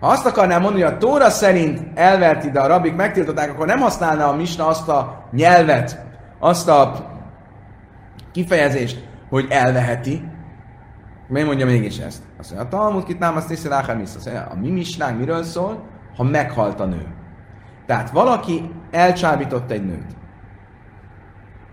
[0.00, 3.78] Ha azt akarnám mondani, hogy a Tóra szerint elverti, de a rabik megtiltották, akkor nem
[3.78, 6.04] használná a misna azt a nyelvet,
[6.38, 7.10] azt a
[8.32, 10.22] kifejezést, hogy elveheti.
[11.28, 12.22] Miért mondja mégis ezt?
[12.38, 13.68] Azt mondja, a Talmud kit nem azt
[14.24, 15.82] mondja, a mi misnánk miről szól?
[16.16, 17.06] Ha meghalt a nő.
[17.86, 20.16] Tehát valaki elcsábított egy nőt.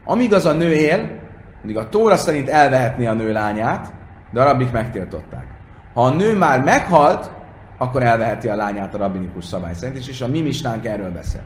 [0.06, 1.24] Amíg az a nő él,
[1.66, 3.94] addig a Tóra szerint elvehetné a nő lányát,
[4.32, 5.46] de a rabbik megtiltották.
[5.94, 7.32] Ha a nő már meghalt,
[7.78, 11.42] akkor elveheti a lányát a rabbinikus szabály szerint is, és a mi misnánk erről beszél.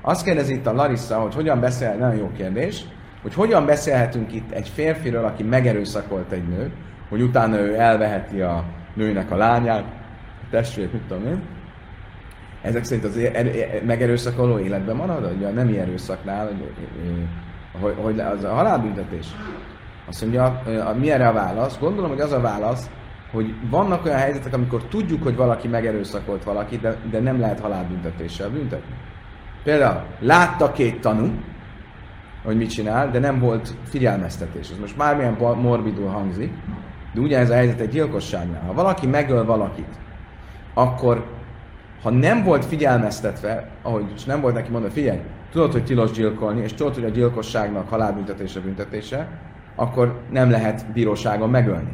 [0.00, 2.84] Azt kérdezi itt a Larissa, hogy hogyan beszél, nagyon jó kérdés,
[3.22, 6.72] hogy hogyan beszélhetünk itt egy férfiről, aki megerőszakolt egy nőt,
[7.08, 9.84] hogy utána ő elveheti a nőnek a lányát,
[10.42, 11.42] a testvét, mit tudom én.
[12.62, 13.20] Ezek szerint az
[13.86, 16.72] megerőszakoló életben marad, vagy a nemi erőszaknál, hogy,
[17.80, 19.26] hogy, hogy az a halálbüntetés.
[20.08, 20.62] Azt mondja,
[20.98, 21.78] mi erre a válasz?
[21.78, 22.90] Gondolom, hogy az a válasz,
[23.32, 28.50] hogy vannak olyan helyzetek, amikor tudjuk, hogy valaki megerőszakolt valakit, de, de nem lehet halálbüntetéssel
[28.50, 28.94] büntetni.
[29.62, 31.30] Például látta két tanú,
[32.44, 34.70] hogy mit csinál, de nem volt figyelmeztetés.
[34.70, 36.52] Ez most bármilyen morbidul hangzik,
[37.14, 38.62] de ugye ez a helyzet egy gyilkosságnál.
[38.66, 39.98] Ha valaki megöl valakit,
[40.74, 41.26] akkor
[42.02, 45.20] ha nem volt figyelmeztetve, ahogy nem volt neki mondva, figyelj,
[45.52, 49.28] tudod, hogy tilos gyilkolni, és tudod, hogy a gyilkosságnak halálbüntetése büntetése,
[49.76, 51.92] akkor nem lehet bíróságon megölni.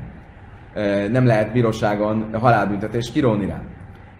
[1.11, 3.61] Nem lehet bíróságon halálbüntetést kiróni rá.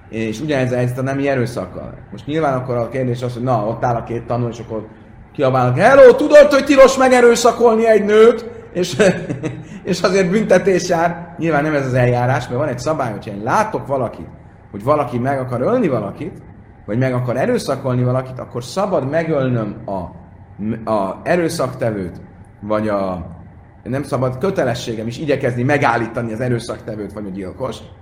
[0.09, 1.95] És ugyanez a helyzet a nemi erőszakkal.
[2.11, 4.87] Most nyilván akkor a kérdés az, hogy na, ott áll a két tanul, és akkor
[5.33, 8.97] kiabálnak, hello, tudod, hogy tilos megerőszakolni egy nőt, és,
[9.91, 11.35] és azért büntetés jár.
[11.39, 14.29] Nyilván nem ez az eljárás, mert van egy szabály, hogyha én látok valakit,
[14.71, 16.43] hogy valaki meg akar ölni valakit,
[16.89, 19.93] vagy meg akar erőszakolni valakit, akkor szabad megölnöm a,
[20.91, 22.21] a erőszaktevőt,
[22.61, 23.27] vagy a
[23.83, 27.93] nem szabad kötelességem is igyekezni megállítani az erőszaktevőt, vagy a gyilkost.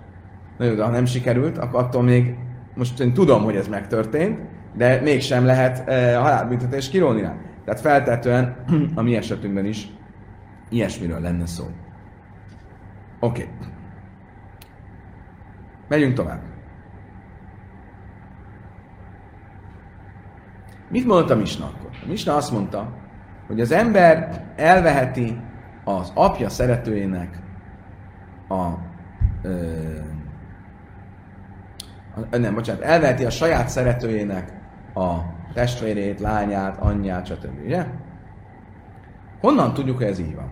[0.58, 2.34] Na jó, de ha nem sikerült, akkor attól még
[2.74, 4.38] most én tudom, hogy ez megtörtént,
[4.76, 7.36] de mégsem lehet e, halálbüntetés kirólni rá.
[7.64, 8.56] Tehát feltetően
[8.94, 9.88] a mi esetünkben is
[10.68, 11.64] ilyesmiről lenne szó.
[13.20, 13.42] Oké.
[13.42, 13.54] Okay.
[15.88, 16.55] Megyünk tovább.
[20.88, 21.90] Mit mondta a Misna akkor?
[22.02, 22.88] A Misna azt mondta,
[23.46, 25.40] hogy az ember elveheti
[25.84, 27.42] az apja szeretőjének
[28.48, 28.68] a,
[29.42, 29.58] ö,
[32.30, 34.52] nem, bocsánat, elveheti a saját szeretőjének
[34.94, 35.14] a
[35.54, 37.64] testvérét, lányát, anyját, stb.
[37.64, 37.86] Ugye?
[39.40, 40.50] Honnan tudjuk, hogy ez így van?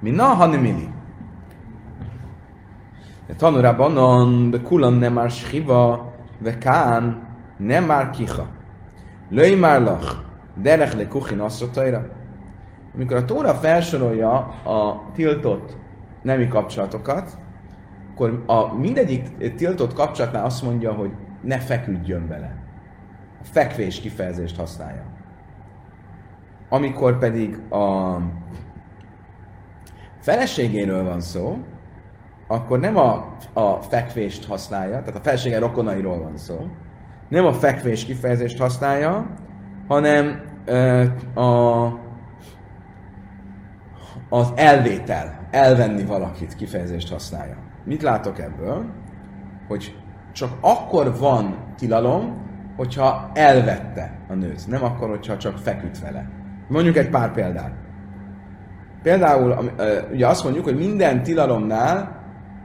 [0.00, 0.88] Mi na hanimili?
[3.36, 8.46] Tanurában on, de kulan nem már shiva, ve kán nem már kiha.
[9.30, 10.16] Löj már lach,
[10.54, 12.08] derech le kuchin asszotaira.
[12.94, 15.76] Amikor a Tóra felsorolja a tiltott
[16.22, 17.38] nemi kapcsolatokat,
[18.10, 21.10] akkor a mindegyik tiltott kapcsolatnál azt mondja, hogy
[21.42, 22.56] ne feküdjön bele.
[23.40, 25.02] A fekvés kifejezést használja.
[26.68, 28.16] Amikor pedig a
[30.20, 31.58] feleségéről van szó,
[32.46, 36.70] akkor nem a, a fekvést használja, tehát a felesége rokonairól van szó,
[37.30, 39.26] nem a fekvés kifejezést használja,
[39.88, 40.40] hanem
[41.34, 41.86] a,
[44.28, 47.56] az elvétel, elvenni valakit kifejezést használja.
[47.84, 48.84] Mit látok ebből?
[49.68, 49.96] Hogy
[50.32, 56.28] csak akkor van tilalom, hogyha elvette a nőt, nem akkor, hogyha csak feküdt vele.
[56.68, 57.72] Mondjuk egy pár példát.
[59.02, 59.70] Például
[60.12, 62.18] ugye azt mondjuk, hogy minden tilalomnál,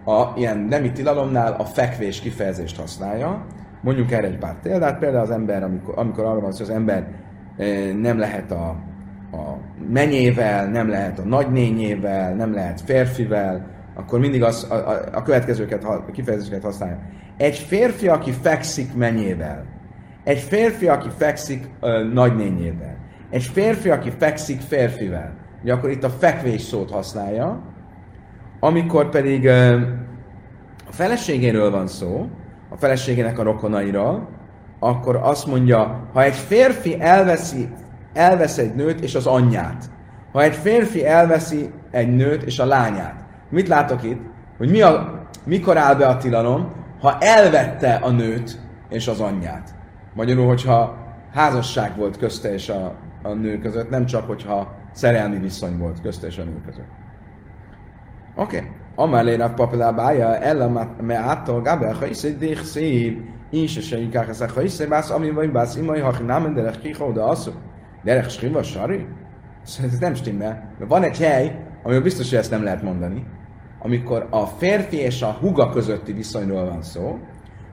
[0.05, 3.45] a, ilyen nemi tilalomnál a fekvés kifejezést használja.
[3.85, 4.99] Mondjuk erre egy pár példát.
[4.99, 7.07] Például az ember, amikor, amikor arra van szó, az ember
[8.01, 8.67] nem lehet a,
[9.31, 9.57] a
[9.91, 15.83] menyével, nem lehet a nagynényével, nem lehet férfivel, akkor mindig az, a, a, a következőket,
[15.83, 16.99] a kifejezéseket használja.
[17.37, 19.65] Egy férfi, aki fekszik menyével,
[20.23, 22.97] egy férfi, aki fekszik ö, nagynényével,
[23.29, 27.61] egy férfi, aki fekszik férfivel, ugye akkor itt a fekvés szót használja,
[28.59, 29.79] amikor pedig ö,
[30.87, 32.29] a feleségéről van szó,
[32.75, 34.29] a feleségének a rokonairól,
[34.79, 37.69] akkor azt mondja, ha egy férfi elveszi,
[38.13, 39.83] elvesz egy nőt és az anyját,
[40.31, 44.21] ha egy férfi elveszi egy nőt és a lányát, mit látok itt?
[44.57, 48.59] Hogy mi a, mikor áll be a tilalom, ha elvette a nőt
[48.89, 49.75] és az anyját.
[50.13, 50.97] Magyarul, hogyha
[51.33, 56.27] házasság volt közte és a, a nő között, nem csak, hogyha szerelmi viszony volt közte
[56.27, 56.89] és a nő között.
[58.35, 58.57] Oké.
[58.57, 58.69] Okay.
[58.95, 63.99] Amelé Rav Papilá bája, ella me attól gábe, ha is egy dich szív, is se
[63.99, 67.55] inkább ez ha is bász, ami vagy bász, imai, ha nem derek kiha oda asszuk.
[68.03, 69.07] Derek skriva sari?
[69.63, 70.73] Szóval ez nem stimmel.
[70.77, 73.25] Mert van egy hely, amivel biztos, hogy ezt nem lehet mondani.
[73.79, 77.19] Amikor a férfi és a huga közötti viszonyról van szó,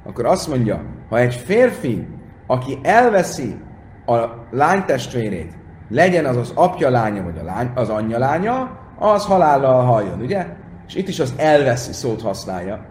[0.04, 2.06] akkor azt mondja, ha egy férfi,
[2.46, 3.61] aki elveszi
[4.06, 5.52] a lány testvérét,
[5.88, 10.46] legyen az az apja lánya, vagy a lány, az anyja lánya, az halállal halljon, ugye?
[10.87, 12.85] És itt is az elveszi szót használja.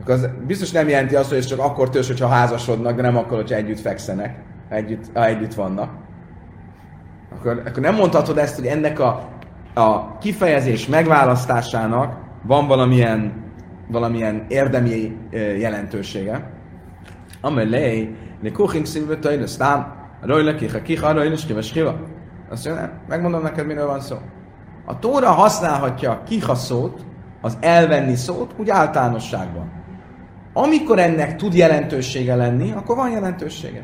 [0.00, 3.16] Akkor az biztos nem jelenti azt, hogy ez csak akkor törzs, hogyha házasodnak, de nem
[3.16, 5.90] akkor, hogyha együtt fekszenek, ha együtt, ha együtt vannak.
[7.32, 9.28] Akkor, akkor nem mondhatod ezt, hogy ennek a,
[9.74, 13.32] a kifejezés megválasztásának van valamilyen,
[13.88, 15.16] valamilyen érdemi
[15.58, 16.50] jelentősége.
[17.40, 22.00] Amelé, ne kuching szívő tajna, sztám, rajla kiha, kiha, rajla, skiva.
[22.50, 24.16] Azt mondja, megmondom neked, miről van szó.
[24.84, 26.22] A Tóra használhatja a
[27.40, 29.72] az elvenni szót, úgy általánosságban.
[30.52, 33.82] Amikor ennek tud jelentősége lenni, akkor van jelentősége.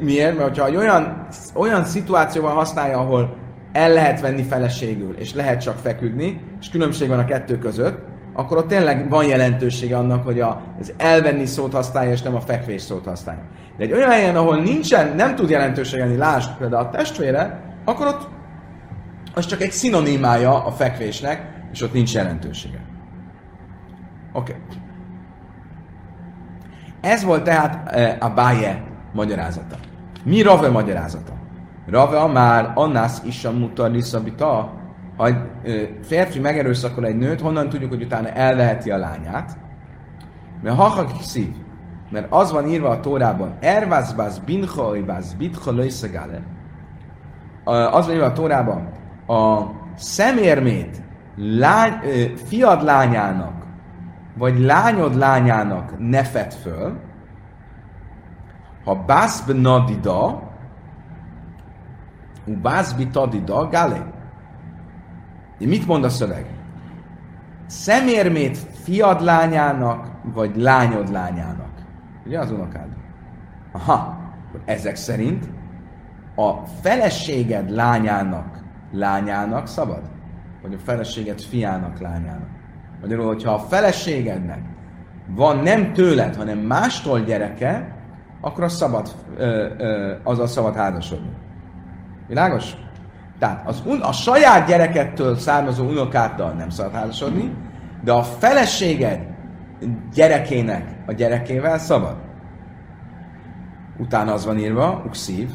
[0.00, 0.36] Miért?
[0.38, 3.36] Mert ha olyan, olyan szituációban használja, ahol
[3.72, 7.98] el lehet venni feleségül, és lehet csak feküdni, és különbség van a kettő között,
[8.34, 12.82] akkor ott tényleg van jelentősége annak, hogy az elvenni szót használja, és nem a fekvés
[12.82, 13.42] szót használja.
[13.76, 18.28] De egy olyan helyen, ahol nincsen, nem tud jelentőségelni, lásd például a testvére, akkor ott
[19.34, 22.80] az csak egy szinonimája a fekvésnek, és ott nincs jelentősége.
[24.32, 24.52] Oké.
[24.52, 24.82] Okay.
[27.00, 29.76] Ez volt tehát a Báje magyarázata.
[30.24, 31.32] Mi Rave magyarázata?
[31.86, 34.72] Rave már annász is a mutar liszabita,
[35.16, 35.36] ha egy
[36.02, 39.56] férfi megerőszakol egy nőt, honnan tudjuk, hogy utána elveheti a lányát?
[40.62, 41.54] Mert ha szív,
[42.10, 46.42] mert az van írva a Tórában, ervázbász binchoibász bitcholöjszegale,
[47.64, 48.88] az van írva a Tórában,
[49.26, 49.62] a
[49.96, 51.02] szemérmét
[51.36, 51.92] lány,
[52.34, 53.66] fiad lányának,
[54.36, 57.00] vagy lányod lányának ne fed föl,
[58.84, 60.52] ha bászb nadida,
[62.46, 64.12] u bászbi tadida, gale.
[65.58, 66.46] Mit mond a szöveg?
[67.66, 71.72] Szemérmét fiad lányának, vagy lányod lányának.
[72.26, 72.88] Ugye az unokád?
[73.72, 74.18] Aha,
[74.64, 75.48] ezek szerint
[76.34, 78.63] a feleséged lányának,
[78.94, 80.02] lányának szabad?
[80.62, 82.48] Vagy a feleséged fiának, lányának?
[83.00, 84.60] Magyarul, hogyha a feleségednek
[85.26, 87.96] van nem tőled, hanem mástól gyereke,
[88.40, 91.30] akkor az szabad, ö, ö, az a szabad házasodni.
[92.28, 92.72] Világos?
[93.38, 97.54] Tehát az un, a saját gyerekettől származó unokáddal nem szabad házasodni,
[98.04, 99.20] de a feleséged
[100.14, 102.16] gyerekének a gyerekével szabad.
[103.98, 105.50] Utána az van írva, ukszív,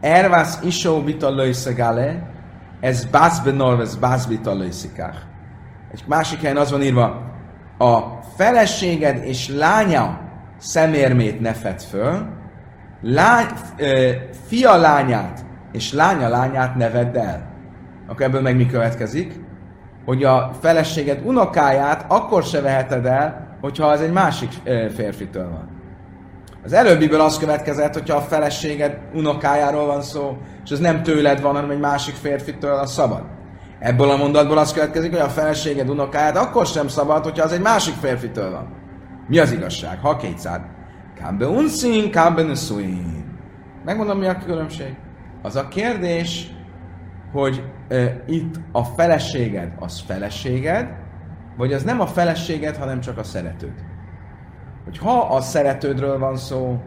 [0.00, 2.30] Ervász isó vita löjszegale,
[2.80, 5.26] ez bászbe norvez bászbita löjszikák.
[5.92, 7.34] Egy másik helyen az van írva,
[7.78, 7.98] a
[8.36, 10.20] feleséged és lánya
[10.58, 12.26] szemérmét ne fed föl,
[13.02, 13.46] lány,
[14.46, 17.54] fia lányát és lánya lányát ne vedd el.
[18.08, 19.40] Akkor ebből meg mi következik?
[20.04, 24.52] Hogy a feleséged unokáját akkor se veheted el, hogyha az egy másik
[24.94, 25.75] férfitől van.
[26.66, 31.54] Az előbbiből az következett, hogyha a feleséged unokájáról van szó, és ez nem tőled van,
[31.54, 33.22] hanem egy másik férfitől, az szabad.
[33.78, 37.60] Ebből a mondatból az következik, hogy a feleséged unokáját akkor sem szabad, hogyha az egy
[37.60, 38.74] másik férfitől van.
[39.28, 39.98] Mi az igazság?
[39.98, 40.60] Ha kétszád.
[41.14, 43.38] Kámbe unszín, kámbe nuszuin.
[43.84, 44.94] Megmondom, mi a különbség.
[45.42, 46.50] Az a kérdés,
[47.32, 50.88] hogy e, itt a feleséged az feleséged,
[51.56, 53.72] vagy az nem a feleséged, hanem csak a szeretőd.
[54.86, 56.80] Hogy ha a szeretődről van szó,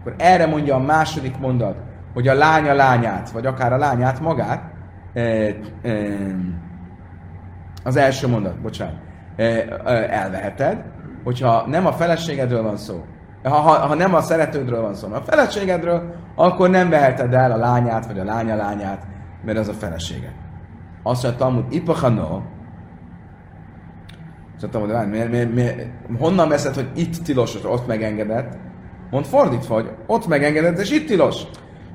[0.00, 1.76] akkor erre mondja a második mondat,
[2.14, 4.62] hogy a lánya lányát, vagy akár a lányát magát,
[5.12, 5.54] e, e,
[7.84, 8.94] az első mondat, bocsánat,
[9.36, 9.44] e,
[10.10, 10.84] elveheted,
[11.24, 13.04] hogyha nem a feleségedről van szó,
[13.42, 17.52] ha, ha, ha nem a szeretődről van szó, hanem a feleségedről, akkor nem veheted el
[17.52, 19.06] a lányát, vagy a lánya lányát,
[19.44, 20.32] mert az a felesége.
[21.02, 22.42] Azt mondja Talmud, ipachano,
[24.54, 25.88] azt mondtam, hogy miért, miért, miért,
[26.18, 28.56] honnan veszed, hogy itt tilos, ott megengedett?
[29.10, 31.42] Mond fordítva, hogy ott megengedett, és itt tilos.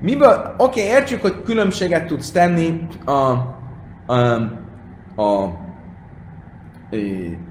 [0.02, 4.16] Miből, oké, okay, értjük, hogy különbséget tudsz tenni a, a,
[5.16, 5.58] a, a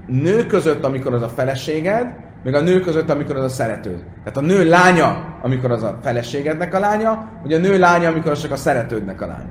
[0.07, 2.07] nő között, amikor az a feleséged,
[2.43, 4.03] meg a nő között, amikor az a szeretőd.
[4.23, 8.31] Tehát a nő lánya, amikor az a feleségednek a lánya, vagy a nő lánya, amikor
[8.31, 9.49] az csak a szeretődnek a lánya.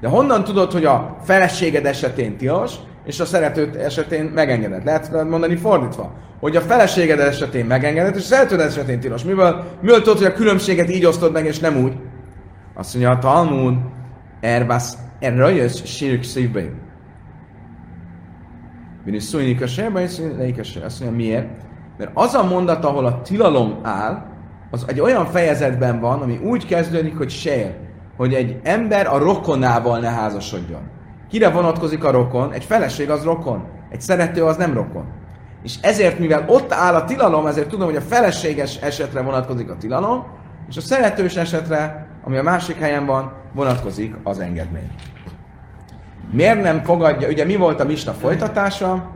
[0.00, 2.74] De honnan tudod, hogy a feleséged esetén tilos,
[3.08, 4.84] és a szeretőd esetén megengedett?
[4.84, 9.24] Lehet mondani fordítva, hogy a feleséged esetén megengedett, és a szeretőd esetén tilos.
[9.24, 11.92] Miből, miből tudod, hogy a különbséget így osztod meg, és nem úgy?
[12.74, 13.74] Azt mondja a Talmud,
[14.40, 16.62] erbász, erre jössz, sírk szívbe.
[19.04, 20.20] Bini szújnik a sérbe, és.
[20.84, 21.48] Azt mondja, miért?
[21.98, 24.26] Mert az a mondat, ahol a tilalom áll,
[24.70, 27.74] az egy olyan fejezetben van, ami úgy kezdődik, hogy sér,
[28.16, 30.96] hogy egy ember a rokonával ne házasodjon.
[31.30, 32.52] Kire vonatkozik a rokon?
[32.52, 35.04] Egy feleség az rokon, egy szerető az nem rokon.
[35.62, 39.76] És ezért, mivel ott áll a tilalom, ezért tudom, hogy a feleséges esetre vonatkozik a
[39.76, 40.26] tilalom,
[40.68, 44.90] és a szeretős esetre, ami a másik helyen van, vonatkozik az engedmény.
[46.30, 49.10] Miért nem fogadja, ugye mi volt a misna folytatása?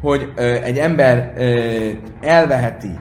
[0.00, 2.98] Hogy ö, egy ember ö, elveheti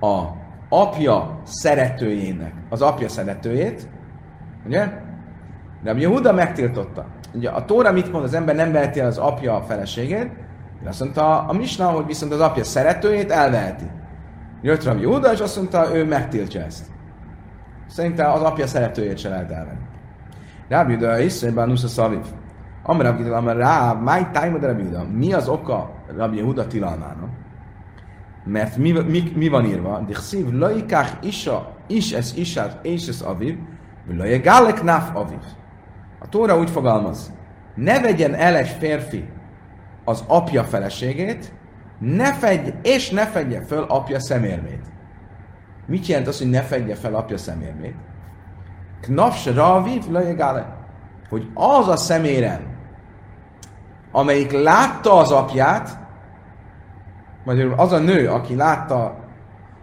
[0.00, 0.22] a
[0.68, 3.88] apja szeretőjének, az apja szeretőjét,
[4.66, 5.08] ugye?
[5.82, 7.06] De a Jehuda megtiltotta.
[7.34, 10.30] Ugye a Tóra mit mond, az ember nem veheti el az apja a feleségét,
[10.82, 13.90] de azt mondta a Misna, hogy viszont az apja szeretőjét elveheti.
[14.62, 16.86] Jött Rabbi Jehuda, és azt mondta, ő megtiltja ezt.
[17.88, 19.86] Szerintem az apja szeretőjét se lehet elvenni.
[20.68, 22.24] Rabbi Yehuda Iszrében Nusza Szaviv.
[22.82, 25.04] Amar Rabbi Yehuda, amar rá, máj tájma de Rabbi Yehuda.
[25.12, 27.28] Mi az oka Rabbi Yehuda tilalmának?
[28.44, 30.02] Mert mi, mi, mi van írva?
[30.06, 33.58] Dichszív, laikák isa, is ez isát, és ez aviv,
[34.42, 35.38] gálek naf aviv.
[36.22, 37.32] A Tóra úgy fogalmaz,
[37.74, 39.28] ne vegyen el egy férfi
[40.04, 41.52] az apja feleségét,
[41.98, 44.86] ne fegy, és ne fedje föl apja szemérmét.
[45.86, 47.94] Mit jelent az, hogy ne fedje fel apja szemérmét?
[49.00, 50.76] Knafs raviv lejegále.
[51.28, 52.60] Hogy az a szemérem,
[54.12, 55.98] amelyik látta az apját,
[57.44, 59.18] vagy az a nő, aki látta,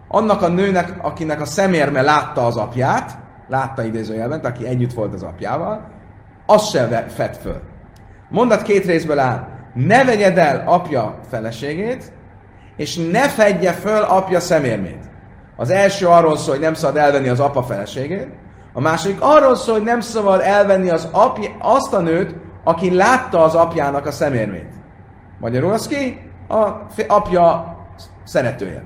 [0.08, 5.22] annak a nőnek, akinek a szemérme látta az apját, látta idézőjelben, aki együtt volt az
[5.22, 5.97] apjával,
[6.50, 7.60] az se fed föl.
[8.28, 9.48] Mondat két részből áll.
[9.74, 12.12] Ne vegyed el apja feleségét,
[12.76, 15.10] és ne fedje föl apja szemérmét.
[15.56, 18.28] Az első arról szól, hogy nem szabad elvenni az apa feleségét,
[18.72, 22.34] a második arról szól, hogy nem szabad elvenni az apja, azt a nőt,
[22.64, 24.72] aki látta az apjának a szemérmét.
[25.40, 26.30] Magyarul az ki?
[26.48, 26.68] A
[27.08, 27.76] apja
[28.24, 28.84] szeretője.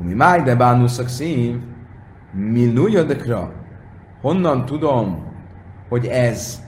[0.00, 1.56] Umi máj de bánuszak szív,
[2.32, 3.52] mi nujodekra,
[4.22, 5.29] honnan tudom,
[5.90, 6.60] hogy ez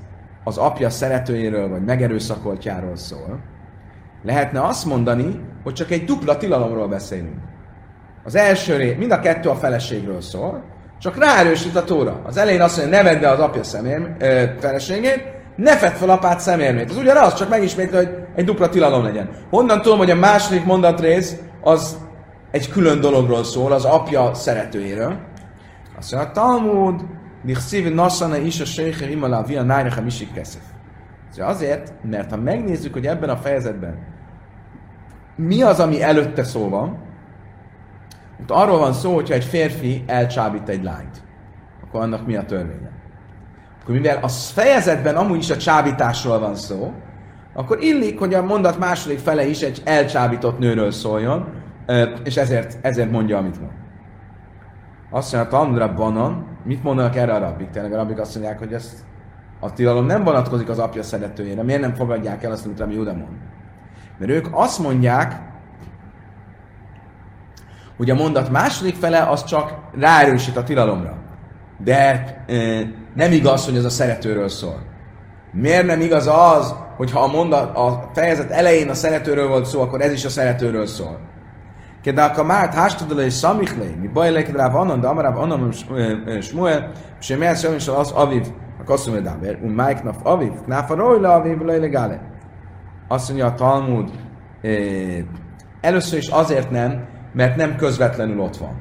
[0.44, 3.40] az apja szeretőjéről vagy megerőszakoltjáról szól,
[4.22, 7.38] lehetne azt mondani, hogy csak egy dupla tilalomról beszélünk.
[8.24, 10.62] Az első ré, mind a kettő a feleségről szól,
[10.98, 12.20] csak ráerősít a tóra.
[12.24, 15.24] Az elején azt mondja, ne vedd az apja szemér, ö, feleségét,
[15.56, 16.90] ne fedd fel apát szemérmét.
[16.90, 19.30] Az ugyanaz, csak megismétli, hogy egy dupla tilalom legyen.
[19.50, 21.96] Honnan tudom, hogy a második mondatrész az
[22.50, 25.16] egy külön dologról szól, az apja szeretőjéről.
[25.98, 27.00] Azt mondja, a Talmud,
[27.42, 30.62] Nichszív Nassana is a Seicher Imala Via Nájrecha Misik Keszef.
[31.38, 33.98] Azért, mert ha megnézzük, hogy ebben a fejezetben
[35.36, 36.98] mi az, ami előtte szó van,
[38.40, 41.22] itt arról van szó, hogyha egy férfi elcsábít egy lányt,
[41.84, 42.90] akkor annak mi a törvénye?
[43.82, 46.92] Akkor mivel a fejezetben amúgy is a csábításról van szó,
[47.54, 51.48] akkor illik, hogy a mondat második fele is egy elcsábított nőről szóljon,
[52.24, 53.72] és ezért, ezért mondja, amit mond.
[55.14, 57.70] Azt mondja, a Talmudra banan, mit mondanak erre a rabbik?
[57.70, 59.04] Tényleg a rabbik azt mondják, hogy ez
[59.60, 61.62] a tilalom nem vonatkozik az apja szeretőjére.
[61.62, 63.36] Miért nem fogadják el azt, amit Rabbi Judah mond?
[64.18, 65.40] Mert ők azt mondják,
[67.96, 71.16] hogy a mondat második fele az csak ráerősít a tilalomra.
[71.84, 71.98] De
[72.46, 72.54] e,
[73.14, 74.82] nem igaz, hogy ez a szeretőről szól.
[75.52, 79.80] Miért nem igaz az, hogy ha a mondat, a fejezet elején a szeretőről volt szó,
[79.80, 81.18] akkor ez is a szeretőről szól.
[82.72, 85.72] Hástudala és szamichlé, mi baj leked ráv annan, de amarább annan
[86.40, 88.46] smuel, és én mert sem is az aviv,
[88.80, 92.20] a kasszum dáber, un májk naf aviv, náfa rojla aviv, lejlegále.
[93.08, 94.10] Azt mondja a Talmud,
[95.80, 98.80] először is azért nem, mert nem közvetlenül ott van.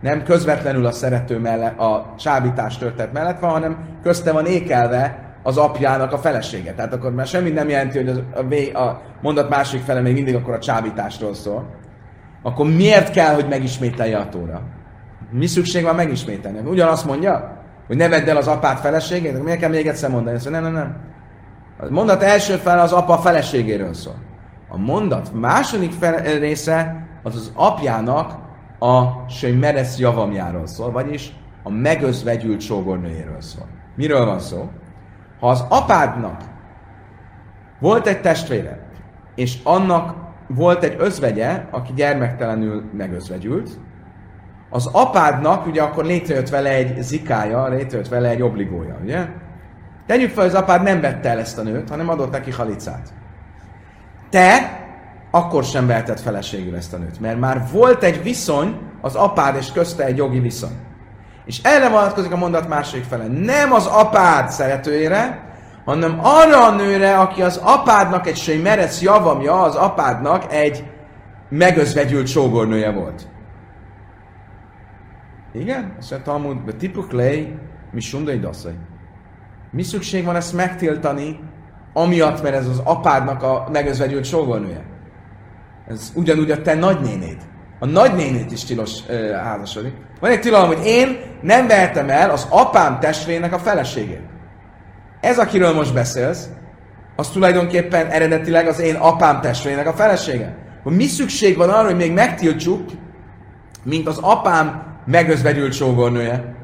[0.00, 5.56] Nem közvetlenül a szerető mellett, a csábítás történet mellett van, hanem közte van ékelve az
[5.56, 6.74] apjának a felesége.
[6.74, 8.24] Tehát akkor már semmi nem jelenti, hogy
[8.72, 11.78] a, a mondat másik fele még mindig akkor a csábításról szól.
[12.42, 14.62] Akkor miért kell, hogy megismételje a tóra?
[15.30, 16.58] Mi szükség van megismételni?
[16.58, 20.36] Ugyanazt mondja, hogy ne vedd el az apát feleségét, miért kell még egyszer mondani?
[20.36, 20.96] Azt nem, nem, nem.
[21.78, 24.14] A mondat első fel az apa feleségéről szól.
[24.68, 28.38] A mondat második fel, része az az apjának
[28.78, 29.02] a
[29.60, 31.32] meresz javamjáról szól, vagyis
[31.62, 33.66] a megözvegyült sógornőjéről szól.
[33.96, 34.68] Miről van szó?
[35.40, 36.40] Ha az apádnak
[37.78, 38.78] volt egy testvére,
[39.34, 40.14] és annak
[40.46, 43.70] volt egy özvegye, aki gyermektelenül megözvegyült,
[44.70, 49.26] az apádnak ugye akkor létrejött vele egy zikája, létrejött vele egy obligója, ugye?
[50.06, 53.12] Tegyük fel, hogy az apád nem vette el ezt a nőt, hanem adott neki halicát.
[54.30, 54.78] Te
[55.30, 59.72] akkor sem vehetett feleségül ezt a nőt, mert már volt egy viszony, az apád és
[59.72, 60.76] közte egy jogi viszony.
[61.44, 63.26] És erre vonatkozik a mondat második fele.
[63.26, 65.48] Nem az apád szeretőjére,
[65.84, 70.84] hanem arra a nőre, aki az apádnak egy sej meresz javamja, az apádnak egy
[71.48, 73.28] megözvegyült sógornője volt.
[75.52, 75.94] Igen?
[75.98, 77.54] Azt mondja Talmud, de tipuk lej,
[77.92, 78.78] mi sundai daszai.
[79.70, 81.40] Mi szükség van ezt megtiltani,
[81.92, 84.84] amiatt, mert ez az apádnak a megözvegyült sógornője?
[85.86, 87.38] Ez ugyanúgy a te nagynénéd.
[87.82, 89.92] A nagynénét is tilos uh, házasodik.
[90.20, 94.22] Van egy tilalom, hogy én nem vehetem el az apám testvének a feleségét.
[95.20, 96.48] Ez, akiről most beszélsz,
[97.16, 100.56] az tulajdonképpen eredetileg az én apám testvének a felesége.
[100.82, 102.90] Hogy mi szükség van arra, hogy még megtiltsuk,
[103.82, 106.54] mint az apám megözvegyült sógornője.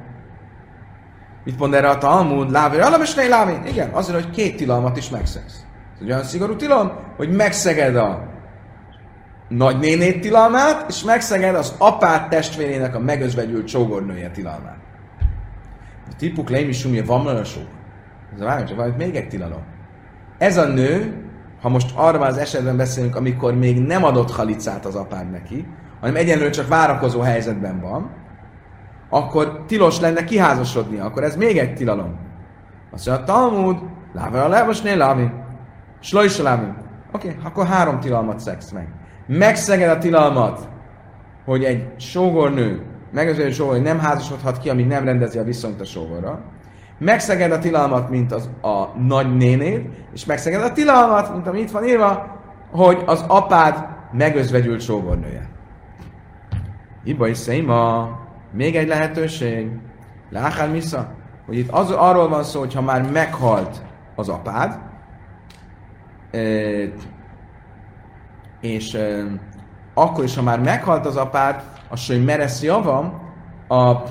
[1.45, 2.51] Mit mond erre a Talmud?
[2.51, 3.57] Lávé, alam és lávé.
[3.67, 5.65] Igen, azért, hogy két tilalmat is megszegsz.
[6.01, 8.29] Ez olyan szigorú tilalom, hogy megszeged a
[9.49, 14.79] nagynénét tilalmát, és megszeged az apát testvérének a megözvegyült sógornője tilalmát.
[16.11, 17.69] A tipuk lémi sumja van sók.
[18.35, 19.63] Ez a várjunk, csak még egy tilalom.
[20.39, 21.25] Ez a nő,
[21.61, 25.67] ha most arra az esetben beszélünk, amikor még nem adott halicát az apád neki,
[26.01, 28.11] hanem egyenlően csak várakozó helyzetben van,
[29.09, 31.05] akkor tilos lenne kiházasodnia.
[31.05, 32.19] Akkor ez még egy tilalom.
[32.93, 33.79] Azt mondja, a Talmud,
[34.13, 35.31] láva a levosnél lávi,
[36.01, 36.67] slajsa lávi.
[37.13, 38.89] Oké, okay, akkor három tilalmat szegsz meg.
[39.27, 40.69] Megszeged a tilalmat,
[41.45, 46.41] hogy egy sógornő, megöző sógornő nem házasodhat ki, amíg nem rendezi a viszonyt a sógorra.
[46.99, 51.85] Megszeged a tilalmat, mint az a nagynénéd, és megszeged a tilalmat, mint ami itt van
[51.85, 55.49] írva, hogy az apád megözvegyült sógornője.
[57.05, 58.11] Iba is ma
[58.53, 59.71] még egy lehetőség.
[60.31, 61.15] Láhán Misza,
[61.47, 63.83] hogy itt az, arról van szó, hogy ha már meghalt
[64.15, 64.79] az apád,
[68.61, 68.99] és
[69.95, 73.25] akkor is, ha már meghalt az apád, az, hogy meresz javam,
[73.69, 74.03] a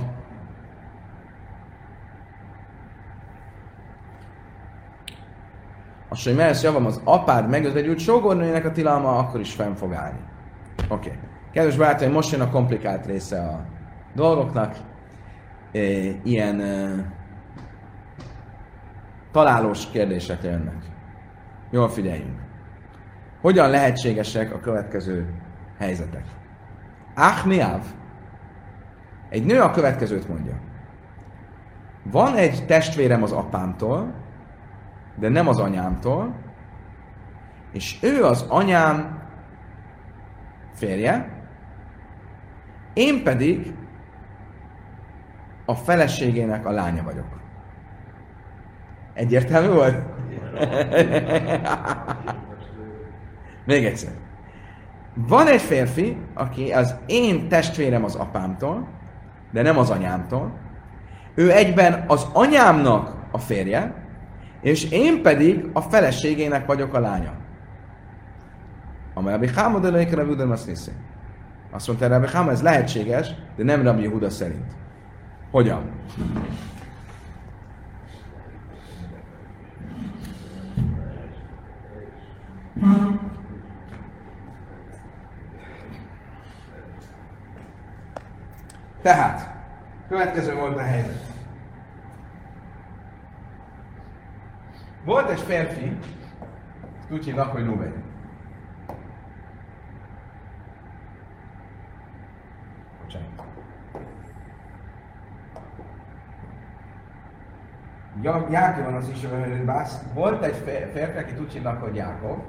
[6.15, 10.19] a hogy meresz javam az apád megözvegyült sógornőjének a tilalma, akkor is fenn fog állni.
[10.89, 11.09] Oké.
[11.09, 11.19] Okay.
[11.51, 13.65] Kedves barátaim, most jön a komplikált része a
[14.13, 14.75] dolgoknak.
[15.71, 15.79] E,
[16.23, 16.89] ilyen e,
[19.31, 20.83] találós kérdések jönnek.
[21.71, 22.44] Jól figyeljünk.
[23.45, 25.33] Hogyan lehetségesek a következő
[25.77, 26.25] helyzetek?
[27.15, 27.81] Achmiav.
[29.29, 30.59] Egy nő a következőt mondja.
[32.03, 34.13] Van egy testvérem az apámtól,
[35.15, 36.35] de nem az anyámtól,
[37.71, 39.21] és ő az anyám
[40.73, 41.29] férje,
[42.93, 43.73] én pedig
[45.65, 47.39] a feleségének a lánya vagyok.
[49.13, 50.03] Egyértelmű volt?
[53.65, 54.11] Még egyszer.
[55.13, 58.87] Van egy férfi, aki az én testvérem az apámtól,
[59.51, 60.51] de nem az anyámtól.
[61.35, 63.93] Ő egyben az anyámnak a férje,
[64.61, 67.33] és én pedig a feleségének vagyok a lánya.
[69.13, 70.91] Amely a Bihámod előikre Rudem azt hiszi.
[71.71, 74.71] Azt mondta Rabbi Háma, ez lehetséges, de nem Rabbi Yehuda szerint.
[75.51, 75.81] Hogyan?
[89.05, 89.49] Tehát,
[90.07, 91.23] következő volt a helyzet.
[95.03, 95.97] Volt egy férfi,
[97.11, 98.03] úgy hívnak, hogy Ruben.
[108.21, 109.27] Ja, Jákob az is,
[109.65, 110.03] bász.
[110.13, 112.43] Volt egy férfi, akit úgy hívnak, hogy Jákob.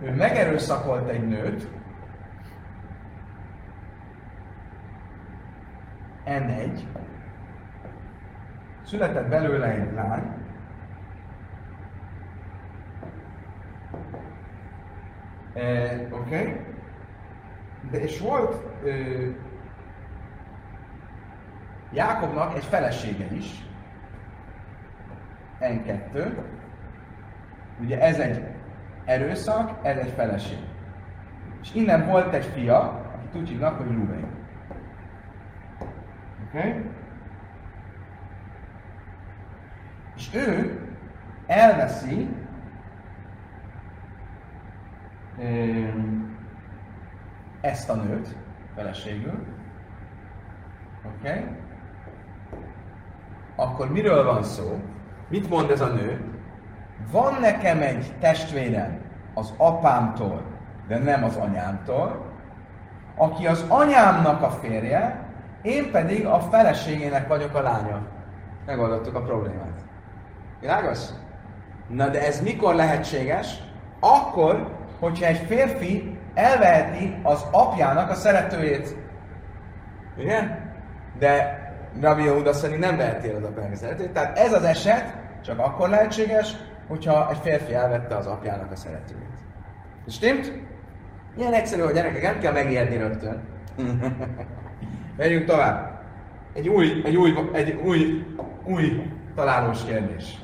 [0.00, 1.68] Ő megerőszakolt egy nőt,
[6.26, 6.80] N1,
[8.84, 10.22] született belőle egy lány,
[15.54, 16.40] eh, Oké?
[16.40, 16.60] Okay.
[17.90, 19.28] De és volt ö,
[21.92, 23.64] Jákobnak egy felesége is,
[25.60, 26.32] N2,
[27.80, 28.44] ugye ez egy
[29.04, 30.58] erőszak, ez egy feleség.
[31.62, 32.78] És innen volt egy fia,
[33.14, 34.35] akit úgy hívnak, hogy Ruben.
[36.56, 36.84] Okay?
[40.16, 40.80] És ő
[41.46, 42.28] elveszi
[47.60, 48.36] ezt a nőt
[48.74, 49.46] feleségül,
[51.06, 51.28] oké?
[51.28, 51.44] Okay?
[53.56, 54.80] Akkor miről van szó?
[55.28, 56.34] Mit mond ez a nő?
[57.10, 59.00] Van nekem egy testvérem
[59.34, 60.42] az apámtól,
[60.88, 62.32] de nem az anyámtól,
[63.16, 65.25] aki az anyámnak a férje,
[65.66, 68.06] én pedig a feleségének vagyok a lánya.
[68.66, 69.84] Megoldottuk a problémát.
[70.60, 70.98] Világos?
[71.88, 73.62] Na de ez mikor lehetséges?
[74.00, 74.68] Akkor,
[75.00, 78.96] hogyha egy férfi elveheti az apjának a szeretőjét.
[80.18, 80.74] Igen?
[81.18, 81.64] De
[82.00, 84.12] Rabbi Yehuda szerint nem veheti el az apjának a szeretőjét.
[84.12, 85.14] Tehát ez az eset
[85.44, 86.56] csak akkor lehetséges,
[86.88, 89.38] hogyha egy férfi elvette az apjának a szeretőjét.
[90.08, 90.52] Stimmt?
[91.36, 93.42] Ilyen egyszerű, hogy gyerekek, nem kell megijedni rögtön.
[95.16, 96.00] Megyünk tovább.
[96.52, 98.26] Egy új, egy új, egy új,
[98.64, 100.38] új találós kérdés.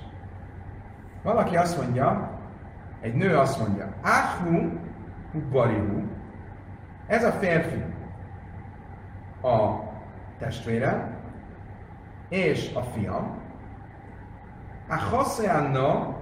[1.22, 2.30] Valaki azt mondja,
[3.00, 4.70] egy nő azt mondja, Ahu
[5.50, 6.02] Barihu,
[7.06, 7.84] ez a férfi
[9.42, 9.74] a
[10.38, 11.16] testvérem,
[12.28, 13.40] és a fiam,
[14.88, 16.16] a Hosseanna,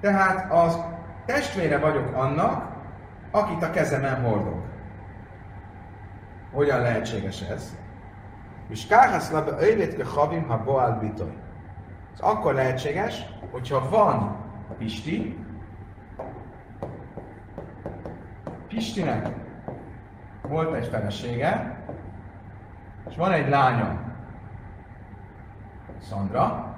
[0.00, 0.78] tehát az
[1.26, 2.76] testvére vagyok annak,
[3.30, 4.69] akit a kezemen hordok.
[6.52, 7.76] Hogyan lehetséges ez?
[8.68, 11.36] És káhasz labe öjvétke havim ha boál bitoly.
[12.12, 14.36] Ez akkor lehetséges, hogyha van
[14.78, 15.38] Pisti,
[18.68, 19.28] Pistinek
[20.42, 21.82] volt egy felesége,
[23.08, 24.00] és van egy lánya,
[26.00, 26.76] Szandra,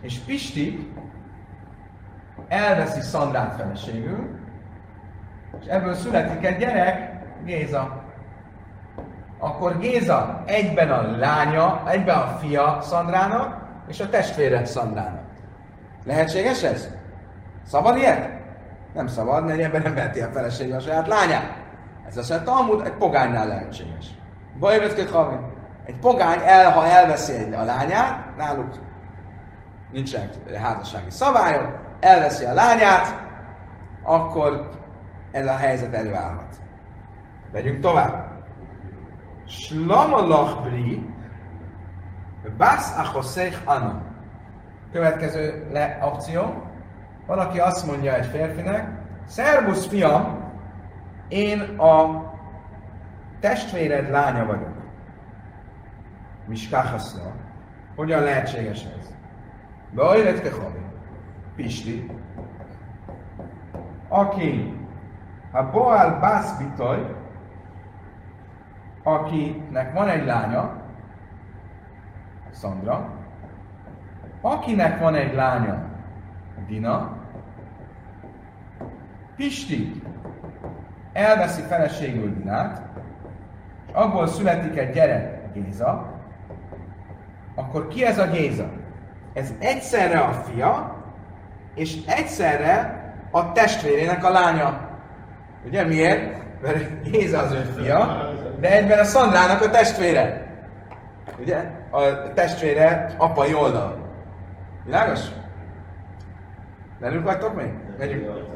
[0.00, 0.92] és Pisti
[2.48, 4.38] elveszi Szandrát feleségül,
[5.60, 7.09] és ebből születik egy gyerek,
[7.44, 8.02] Géza.
[9.38, 13.56] Akkor Géza egyben a lánya, egyben a fia Szandrának,
[13.88, 15.24] és a testvére Szandrának.
[16.04, 16.88] Lehetséges ez?
[17.66, 18.30] Szabad ilyet?
[18.94, 21.58] Nem szabad, mert ebben nem veheti a felesége a saját lányát.
[22.08, 24.06] Ez azt mondja, Talmud egy pogánynál lehetséges.
[24.58, 25.40] Bajvetket havin.
[25.86, 28.74] Egy pogány, el, ha elveszi a lányát, náluk
[29.92, 33.28] nincsenek házassági szabályok, elveszi a lányát,
[34.02, 34.70] akkor
[35.32, 36.54] ez a helyzet előállhat.
[37.52, 38.42] Megyünk tovább.
[39.46, 41.08] Slamalach bri,
[42.56, 44.02] Bász achoszék ana.
[44.92, 46.62] Következő le akció.
[47.26, 48.88] Valaki azt mondja egy férfinek,
[49.26, 50.52] Szerbusz fiam,
[51.28, 52.22] én a
[53.40, 54.74] testvéred lánya vagyok.
[56.46, 57.32] Miskáhaszna.
[57.96, 59.14] Hogyan lehetséges ez?
[59.90, 60.84] Beajletke havi.
[61.56, 62.10] Pisti.
[64.08, 64.74] Aki
[65.52, 67.16] a Boál Bászbitoj,
[69.02, 70.72] akinek van egy lánya,
[72.50, 73.10] Szandra,
[74.40, 75.84] akinek van egy lánya,
[76.66, 77.18] Dina,
[79.36, 80.02] Pisti
[81.12, 82.82] elveszi feleségül Dinát,
[83.86, 86.18] és abból születik egy gyerek, Géza,
[87.54, 88.70] akkor ki ez a Géza?
[89.32, 90.96] Ez egyszerre a fia,
[91.74, 94.88] és egyszerre a testvérének a lánya.
[95.66, 96.42] Ugye miért?
[96.62, 98.29] Mert Géza az ő fia,
[98.60, 100.46] de egyben a Szandrának a testvére.
[101.40, 101.56] Ugye?
[101.90, 103.98] A testvére apai oldal.
[104.84, 105.20] Világos?
[106.98, 107.72] Velünk vagytok még?
[107.98, 108.48] Megyünk.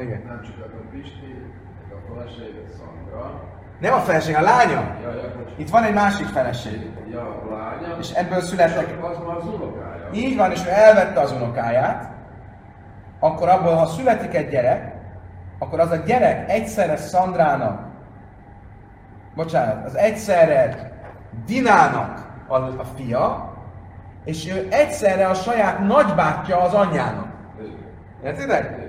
[0.00, 0.22] Igen.
[0.26, 1.52] Nem csak a Pisti,
[1.90, 3.42] a feleség, a Szandra.
[3.80, 4.96] Nem a feleség, a lánya.
[5.02, 5.50] Ja, ja, bocs.
[5.56, 6.90] Itt van egy másik feleség.
[7.10, 7.96] Ja, a lánya.
[7.98, 9.04] És ebből születtek.
[9.04, 10.08] Az már az unokája.
[10.12, 12.10] Így van, és ő elvette az unokáját,
[13.20, 14.94] akkor abból, ha születik egy gyerek,
[15.58, 17.85] akkor az a gyerek egyszerre Szandrának,
[19.36, 20.90] bocsánat, az egyszerre
[21.46, 23.54] Dinának a, a fia,
[24.24, 27.26] és ő egyszerre a saját nagybátyja az anyjának.
[28.24, 28.86] Értitek?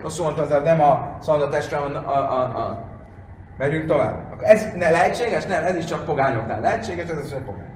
[0.00, 2.84] Rosszul mondta az nem a Szandra testre, a, a, a, a.
[3.58, 4.32] Megyünk tovább.
[4.32, 5.46] Akkor ez ne lehetséges?
[5.46, 7.70] Nem, ez is csak pogányoknál lehetséges, ez is csak pogány.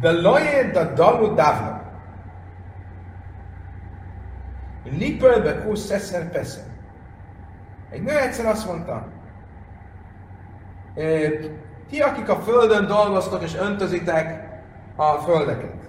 [0.00, 1.80] De loje da dalu davna.
[4.84, 5.86] Lipölbe kusz
[6.32, 6.64] peszer.
[7.90, 9.15] Egy nő egyszer azt mondta, "Ö,
[11.88, 14.48] ti, akik a földön dolgoztok és öntözitek
[14.96, 15.88] a földeket,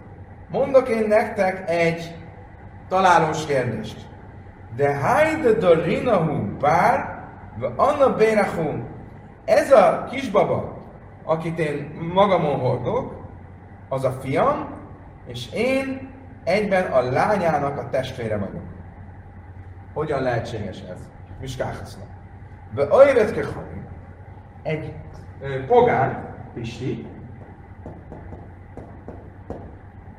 [0.49, 2.15] mondok én nektek egy
[2.89, 4.05] találós kérdést.
[4.75, 7.17] De haide dorinahu bár,
[7.59, 8.83] ve anna bérahu.
[9.45, 10.77] Ez a kisbaba,
[11.23, 13.15] akit én magamon hordok,
[13.89, 14.67] az a fiam,
[15.27, 16.09] és én
[16.43, 18.63] egyben a lányának a testvére vagyok.
[19.93, 20.99] Hogyan lehetséges ez?
[21.41, 22.03] Miskáhaszna.
[22.75, 23.66] Ve ajvet kechani.
[24.61, 24.93] Egy
[25.67, 26.15] pogány,
[26.53, 27.07] Pisti,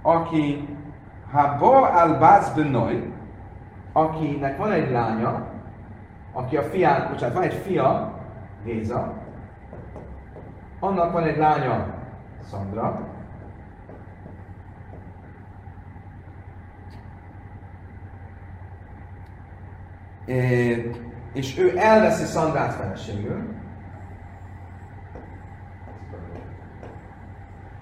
[0.02, 0.68] aki
[1.30, 3.12] Ha ba al báz benoy,
[3.92, 5.46] akinek van egy lánya,
[6.32, 8.12] aki a fián, bocsánat, van egy fia,
[8.64, 9.12] Géza,
[10.80, 11.94] annak van egy lánya,
[12.50, 13.06] Szandra,
[21.32, 23.57] és ő elveszi Szandrát feleségül,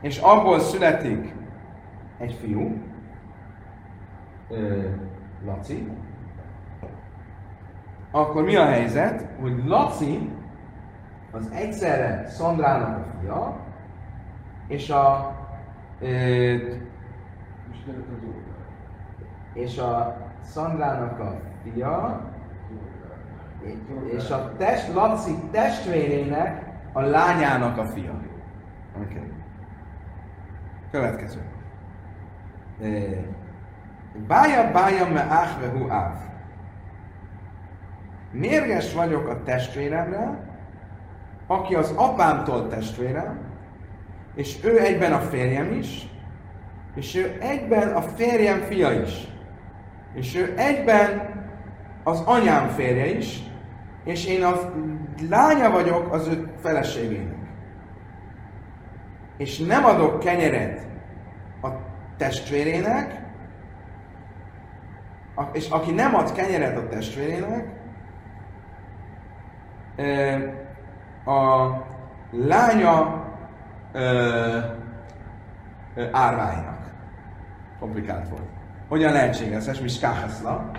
[0.07, 1.35] és abból születik
[2.19, 2.83] egy fiú,
[4.51, 4.89] ö,
[5.45, 5.93] Laci,
[8.11, 10.31] akkor mi a helyzet, hogy Laci
[11.31, 13.57] az egyszerre Szandrának a fia,
[14.69, 15.35] és a
[16.01, 16.57] ö,
[19.53, 22.21] És a Szandrának a fia,
[24.17, 28.21] és a test, Laci testvérének a lányának a fia.
[29.03, 29.36] Okay.
[30.97, 31.41] Következő.
[34.27, 36.15] Bája, bája, me ach, ve hu áv.
[38.33, 40.39] Mérges vagyok a testvéremre,
[41.47, 43.39] aki az apámtól testvérem,
[44.35, 46.09] és ő egyben a férjem is,
[46.95, 49.29] és ő egyben a férjem fia is,
[50.15, 51.31] és ő egyben
[52.05, 53.43] az anyám férje is,
[54.05, 54.73] és én a
[55.31, 57.37] lánya vagyok az ő feleségének.
[59.37, 60.86] És nem adok kenyeret
[62.17, 63.25] testvérének,
[65.53, 67.69] és aki nem ad kenyeret a testvérének,
[71.25, 71.69] a
[72.31, 73.25] lánya
[76.12, 76.95] árváinak.
[77.79, 78.49] Komplikált volt.
[78.89, 79.81] Hogyan lehetséges ez?
[79.81, 80.71] Mi skáhaszla?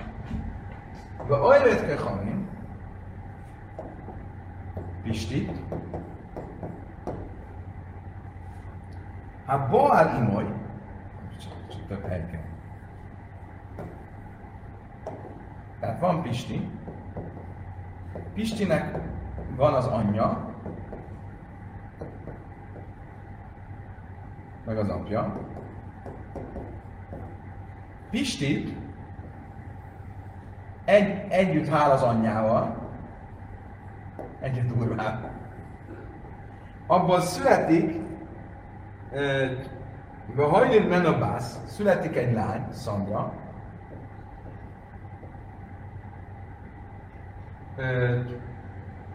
[1.27, 2.45] De olyat kell hallani,
[5.03, 5.51] Pisti,
[9.45, 10.45] ha Boál imoly,
[11.87, 12.39] több hely.
[15.79, 16.69] Tehát van Pisti,
[18.33, 18.97] Pistinek
[19.55, 20.55] van az anyja,
[24.65, 25.39] meg az apja.
[28.09, 28.77] Pisti
[30.85, 32.89] egy, együtt hál az anyjával,
[34.39, 35.29] egyre durvább.
[36.87, 38.01] Abból születik,
[40.35, 43.33] uh, hajlin menobász, születik egy lány, Szandra,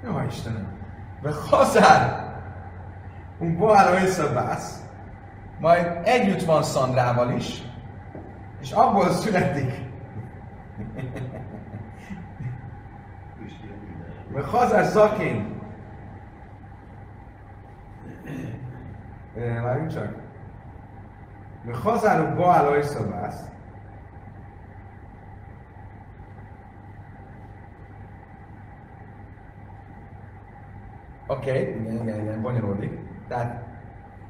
[0.04, 0.66] jó Istenem!
[1.22, 2.30] Ve hazár!
[3.38, 3.98] Un boára
[5.58, 7.62] majd együtt van Szandrával is,
[8.60, 9.90] és abból születik
[14.32, 15.60] Mert hazás zakén.
[19.34, 20.21] Várjunk csak.
[21.64, 23.50] Mert hazáruk Baál Oiszabász.
[31.26, 32.98] Oké, okay, igen, igen, igen, bonyolódik.
[33.28, 33.64] Tehát,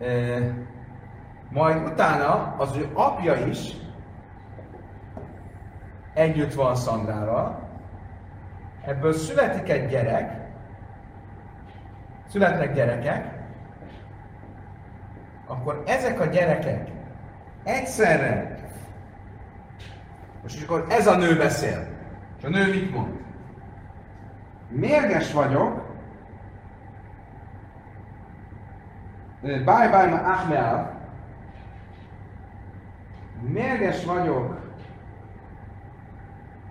[0.00, 0.38] e,
[1.50, 3.76] majd utána az ő apja is
[6.14, 7.68] együtt van Szandrával,
[8.84, 10.50] ebből születik egy gyerek,
[12.26, 13.40] születnek gyerekek,
[15.46, 16.91] akkor ezek a gyerekek
[17.64, 18.60] egyszerre,
[20.42, 21.88] most akkor ez a nő beszél,
[22.38, 23.20] és a nő mit mond?
[24.68, 25.90] Mérges vagyok,
[29.64, 31.00] báj báj ma Ahmeal,
[33.40, 34.60] mérges vagyok,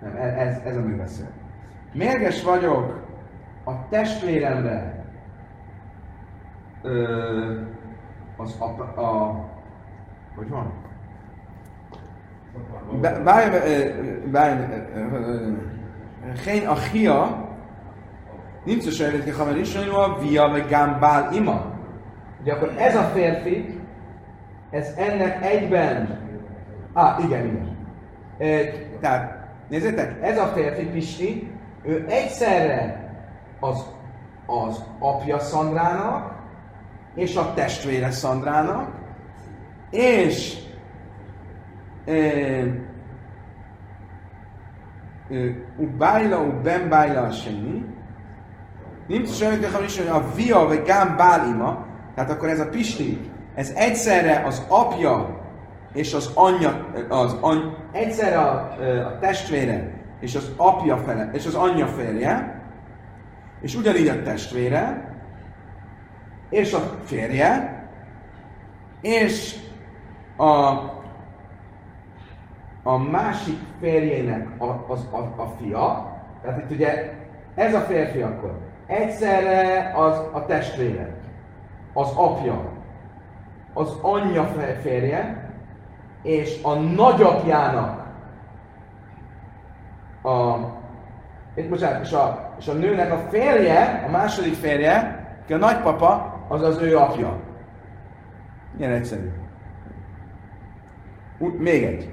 [0.00, 1.30] nem, ez, ez a nő beszél.
[1.92, 3.06] Mérges vagyok
[3.64, 5.04] a testvéremre.
[6.82, 7.60] Ö,
[8.36, 9.44] az a, a,
[10.36, 10.72] hogy van?
[16.44, 17.48] Geen achia,
[18.64, 21.72] nincs szó sejlét, hogy haver is, a via, vagy gámbál ima.
[22.40, 23.80] Ugye akkor ez a férfi,
[24.70, 26.18] ez ennek egyben,
[26.92, 27.76] ah, igen, igen.
[28.38, 31.50] E, tehát, nézzétek, ez a férfi, Pisti,
[31.82, 33.10] ő egyszerre
[33.60, 33.86] az,
[34.46, 36.34] az apja Szandrának,
[37.14, 39.01] és a testvére Szandrának,
[39.92, 40.58] és
[45.76, 47.84] Ubájla, Uben Bájla a Seni,
[49.06, 54.42] nincs semmi, hogy a via vagy gám bálima, tehát akkor ez a Pisti, ez egyszerre
[54.46, 55.40] az apja
[55.92, 58.76] és az anyja, az any, egyszerre a,
[59.06, 62.62] a testvére és az apja fele, és az anyja férje,
[63.60, 65.10] és ugyanígy a testvére,
[66.50, 67.80] és a férje,
[69.00, 69.56] és
[70.42, 70.90] a
[72.82, 76.12] a másik férjének a, az, a, a fia,
[76.42, 77.12] tehát itt ugye
[77.54, 81.14] ez a férfi akkor egyszerre az a testvére,
[81.92, 82.62] az apja,
[83.72, 84.44] az anyja
[84.82, 85.50] férje,
[86.22, 88.06] és a nagyapjának
[90.22, 90.56] a,
[91.54, 96.40] itt bocsánat, és a, és a nőnek a férje, a második férje, aki a nagypapa,
[96.48, 97.40] az az ő apja.
[98.78, 99.41] Ilyen egyszerű.
[101.50, 102.12] Még egy.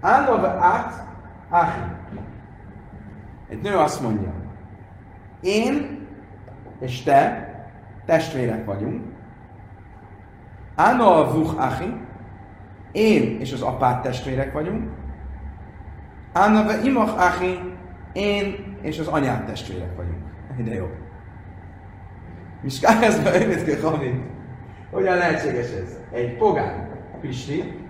[0.00, 1.06] Állva át,
[1.48, 1.92] Achi.
[3.48, 4.32] Egy nő azt mondja,
[5.40, 6.06] én
[6.80, 7.48] és te
[8.04, 9.02] testvérek vagyunk.
[10.74, 12.02] Áno a vuch Achi.
[12.92, 14.90] Én és az apád testvérek vagyunk.
[16.32, 17.72] Ána ve imach Achi.
[18.12, 20.22] Én és az anyád testvérek vagyunk.
[20.64, 20.86] De jó.
[22.62, 24.14] Miskák ez be Hamid.
[24.92, 25.98] Hogyan lehetséges ez?
[26.12, 26.88] Egy pogány,
[27.20, 27.83] Pisti,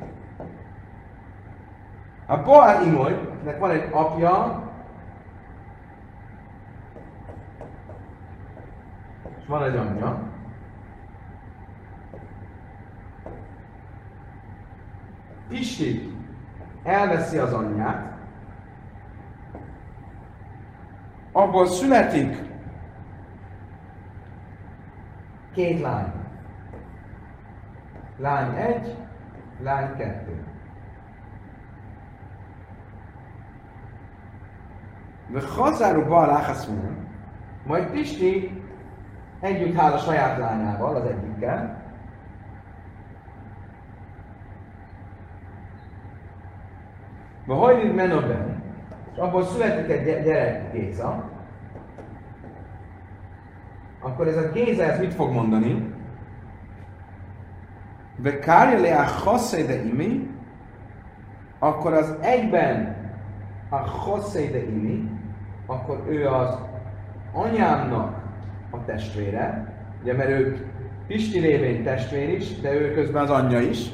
[2.26, 4.62] a Boár Imoly, akinek van egy apja,
[9.40, 10.32] és van egy anyja,
[15.48, 16.16] Pisti
[16.82, 18.12] elveszi az anyját,
[21.32, 22.42] abból születik
[25.52, 26.12] két lány.
[28.18, 28.96] Lány egy,
[29.60, 30.53] lány kettő.
[35.56, 36.96] Hazáru Baal Áhaszmún,
[37.66, 38.62] majd Pisti
[39.40, 41.82] együtt áll a saját lányával, az egyikkel,
[47.46, 48.62] Ma hajlik Menoben,
[49.12, 51.30] és abból születik egy gy- gyerek Géza,
[54.00, 55.92] akkor ez a Géza ez mit fog mondani?
[58.16, 60.30] De kárja le a de imi,
[61.58, 62.96] akkor az egyben
[63.70, 63.78] a
[64.34, 65.10] de imi,
[65.66, 66.58] akkor ő az
[67.32, 68.22] anyámnak
[68.70, 70.58] a testvére, ugye mert ők
[71.06, 73.90] Pisti révén testvér is, de ő közben az anyja is,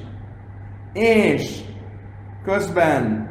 [0.92, 1.60] és
[2.44, 3.28] közben,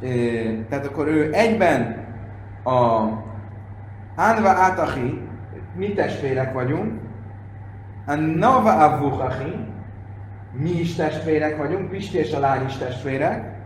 [0.00, 2.06] eh, tehát akkor ő egyben
[2.64, 3.08] a
[4.16, 5.28] Ánva Átachi,
[5.76, 7.00] mi testvérek vagyunk,
[8.06, 9.68] a Nava Avuchachi,
[10.52, 13.58] mi is testvérek vagyunk, Pisti és a lány is testvérek,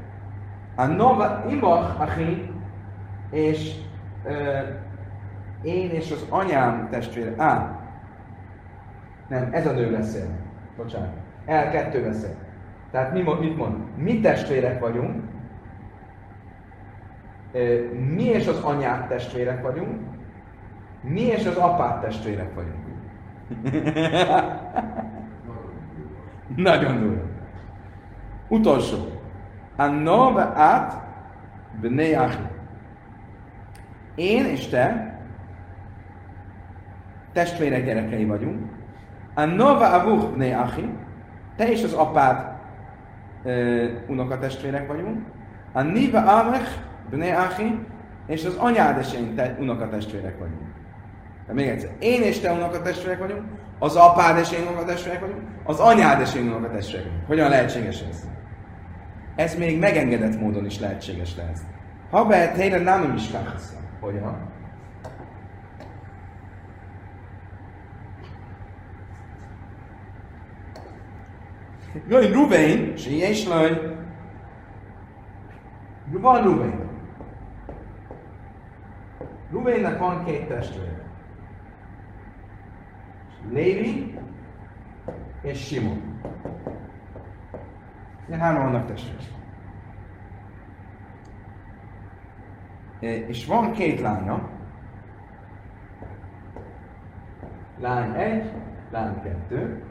[0.76, 2.50] a Nova Imach Achi,
[3.34, 3.74] és
[4.24, 4.58] ö,
[5.62, 7.34] én és az anyám testvére.
[7.36, 7.80] Á,
[9.28, 10.26] nem, ez a nő beszél.
[10.76, 11.12] Bocsánat.
[11.46, 12.34] El kettő beszél.
[12.90, 13.76] Tehát mi, mit mond?
[13.96, 15.22] Mi testvérek vagyunk,
[18.14, 20.00] mi és az anyát testvérek vagyunk,
[21.00, 22.84] mi és az apát testvérek vagyunk.
[26.56, 27.22] Nagyon durva.
[28.48, 28.96] Utolsó.
[29.76, 31.02] A nove át
[31.80, 32.16] bnei.
[34.14, 35.14] Én és te
[37.32, 38.70] testvérek gyerekei vagyunk.
[39.34, 40.88] A nova avuch bnei achi.
[41.56, 42.52] Te és az apád
[44.06, 45.26] unokatestvérek vagyunk.
[45.72, 46.70] A niva amech
[47.10, 47.78] bnei achi.
[48.26, 50.72] És az anyád és én te, unokatestvérek vagyunk.
[51.46, 53.42] De még egyszer, én és te unokatestvérek vagyunk,
[53.78, 57.26] az apád és én unokatestvérek vagyunk, az anyád és én unokatestvérek vagyunk.
[57.26, 58.28] Hogyan lehetséges ez?
[59.36, 61.58] Ez még megengedett módon is lehetséges lehet.
[62.10, 63.76] Ha be tényleg nem is káhasz.
[64.00, 64.52] Hogyan?
[72.08, 73.96] Jaj, Ruben, és laj.
[76.06, 76.90] Van Ruben.
[79.50, 81.02] Rubennek van két testvére.
[83.50, 84.18] Lévi
[85.42, 86.20] és Simon.
[88.28, 89.43] Ilyen hárman vannak testvérek.
[93.04, 94.48] és van két lánya,
[97.80, 98.52] lány egy,
[98.90, 99.82] lány kettő,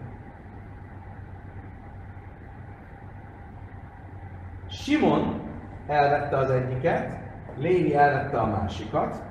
[4.68, 5.42] Simon
[5.88, 7.22] elvette az egyiket,
[7.58, 9.24] Lévi elvette a másikat,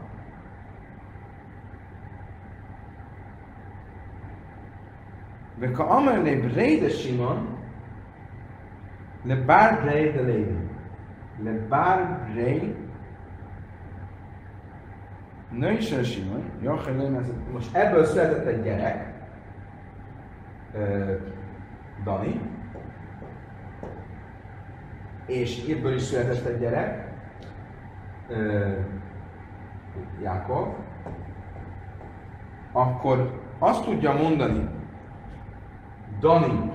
[5.63, 7.59] De amar le brede Simon,
[9.23, 10.71] le bár brede Lévi.
[11.43, 12.82] Le bár brede
[15.53, 19.13] női של Simon, Jochel Lémez, most ebből született egy gyerek,
[22.05, 22.41] Dani,
[25.27, 27.13] és ebből is született egy gyerek,
[28.29, 28.71] ö,
[30.23, 30.69] Jákov,
[32.73, 34.69] akkor azt tudja mondani
[36.21, 36.71] Dani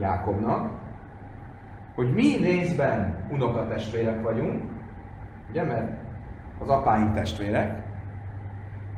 [0.00, 0.70] Jákobnak,
[1.94, 4.62] hogy mi részben unokatestvérek vagyunk,
[5.50, 6.01] ugye, mert
[6.62, 7.82] az apáink testvérek,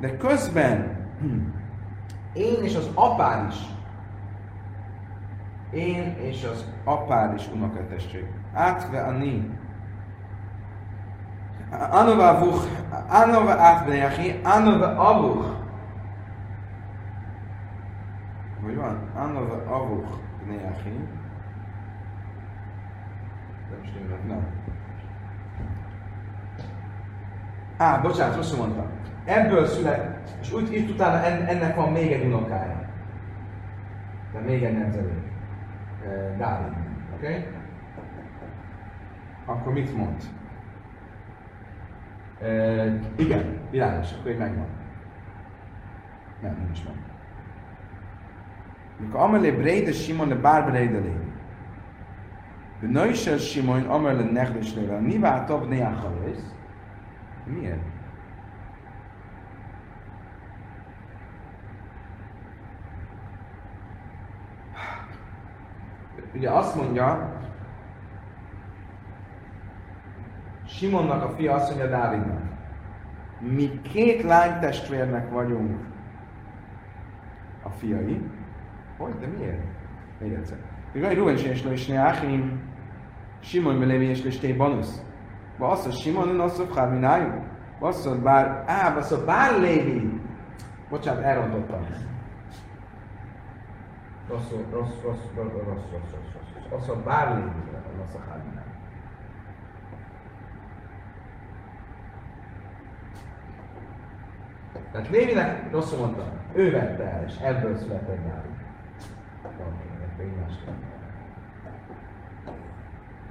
[0.01, 0.97] de közben
[2.33, 3.57] én és az apád is,
[5.71, 8.29] én és az apád is unokatestvér.
[8.53, 9.51] Átve a ni.
[11.91, 12.67] Anova avuch,
[13.09, 15.47] anova átbeneachi, anova avuch.
[18.65, 18.99] Hogy van?
[19.17, 20.09] Anova avuch
[20.47, 21.09] beneachi.
[23.71, 24.64] Nem stimmel, nem.
[27.77, 28.87] Á, bocsánat, rosszul mondtam.
[29.25, 32.89] Ebből szület, és úgy itt utána en- ennek van még egy unokája.
[34.33, 35.23] De még egy nemzedék.
[36.07, 36.73] Eh, Dávid.
[37.15, 37.27] Oké?
[37.27, 37.47] Okay?
[39.47, 40.23] Akkor mit mond?
[42.43, 42.49] E,
[43.17, 44.67] igen, világos, akkor így megvan.
[46.43, 46.95] Nem, nincs meg.
[49.01, 51.33] Mikor Amelé Brede Simon de Bár Brede Lévi.
[52.81, 54.95] Benoisel Simon Amelé Nechdes Lévi.
[55.01, 56.54] Mi váltabb Neachalész?
[57.45, 57.81] Miért?
[66.35, 67.33] Ugye azt mondja,
[70.67, 72.43] Simonnak a fia azt mondja Dávidnak,
[73.39, 75.79] mi két lánytestvérnek vagyunk
[77.63, 78.21] a fiai.
[78.97, 79.63] Hogy, de miért?
[80.19, 80.59] Még egyszer.
[80.93, 82.61] Igaz, Ruben és is Achim,
[83.41, 85.03] Simon Belevi és Listé Banusz.
[85.59, 87.43] Bassza Simon, Nasszabb Harminájú.
[87.81, 90.21] Bassza bár, á, bassza bár Lévi.
[90.91, 91.87] Bocsánat, elrontottam.
[94.29, 96.69] Rossz, rossz, rossz, rossz, rossz, rossz, rossz, rossz.
[96.71, 97.51] Bassza bár Lévi,
[97.99, 98.65] Nasszabb Harminájú.
[104.93, 108.53] Tehát Lévinek rosszul mondtam, ő vette el, és ebből született Dávid.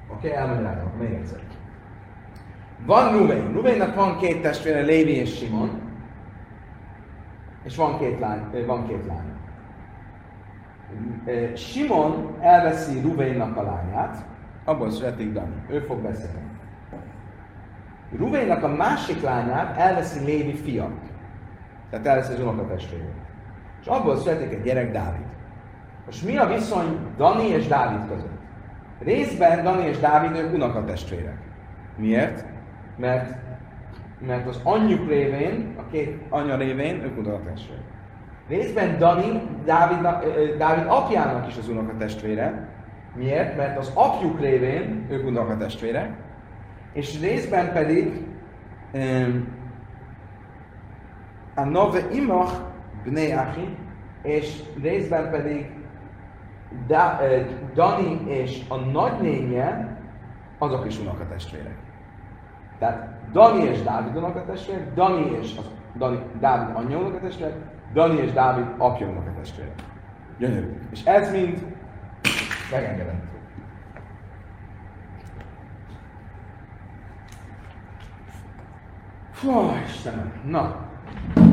[0.08, 1.40] Oké, okay, elmagyarázom, még egyszer.
[2.86, 3.54] Van Ruvén.
[3.54, 5.82] Ruvénnak van két testvére, Lévi és Simon.
[7.64, 8.66] És van két lány.
[8.66, 9.32] Van két lány.
[11.56, 14.26] Simon elveszi Ruvénnak a lányát,
[14.66, 15.56] abból születik Dani.
[15.70, 16.52] Ő fog beszélni.
[18.18, 20.90] Ruvénnak a másik lányát elveszi Lévi fia.
[21.90, 23.14] Tehát elveszi az unokatestvérét.
[23.82, 25.26] És abból születik egy gyerek Dávid.
[26.06, 28.40] Most mi a viszony Dani és Dávid között?
[29.00, 31.38] Részben Dani és Dávid ők unokatestvérek.
[31.96, 32.46] Miért?
[32.96, 33.36] Mert,
[34.20, 37.84] mert az anyjuk révén, a két anya révén ők unokatestvérek.
[38.48, 40.02] Részben Dani Dávid,
[40.58, 42.70] Dávid apjának is az unokatestvére.
[43.16, 43.58] Miért?
[43.58, 46.12] Mert az apjuk révén ők unokatestvérek.
[46.94, 48.26] És részben pedig
[51.56, 52.54] a nove imach
[53.04, 53.78] bnei achi,
[54.22, 55.72] és részben pedig
[56.88, 57.20] da,
[57.74, 59.98] Dani és a nagynénye,
[60.58, 61.78] azok is unokatestvérek.
[62.84, 67.56] Tehát Dani és Dávid unokatestvérek, Dani és az, Dani, Dávid anyja unokatestvérek,
[67.94, 69.74] Dani és Dávid apja unokatestvérek.
[70.38, 70.80] Gyönyörű.
[70.92, 71.76] És ez mind
[72.72, 73.24] megengedett.
[79.32, 79.52] Fú,
[79.86, 80.32] Istenem.
[80.46, 80.76] Na,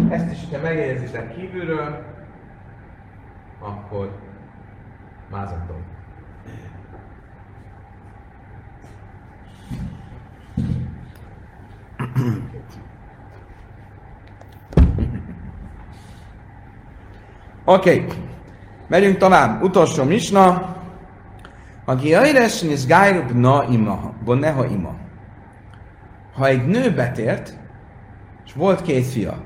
[0.08, 2.04] ezt is, ha megjegyzitek kívülről,
[3.60, 4.18] akkor
[5.30, 5.89] mázatom.
[17.64, 18.06] Oké, okay.
[18.88, 19.62] megyünk tovább.
[19.62, 20.76] Utolsó misna.
[21.84, 24.94] Aki ajres nis gájrub na ima, neha ima.
[26.34, 27.58] Ha egy nő betért,
[28.46, 29.42] és volt két fia,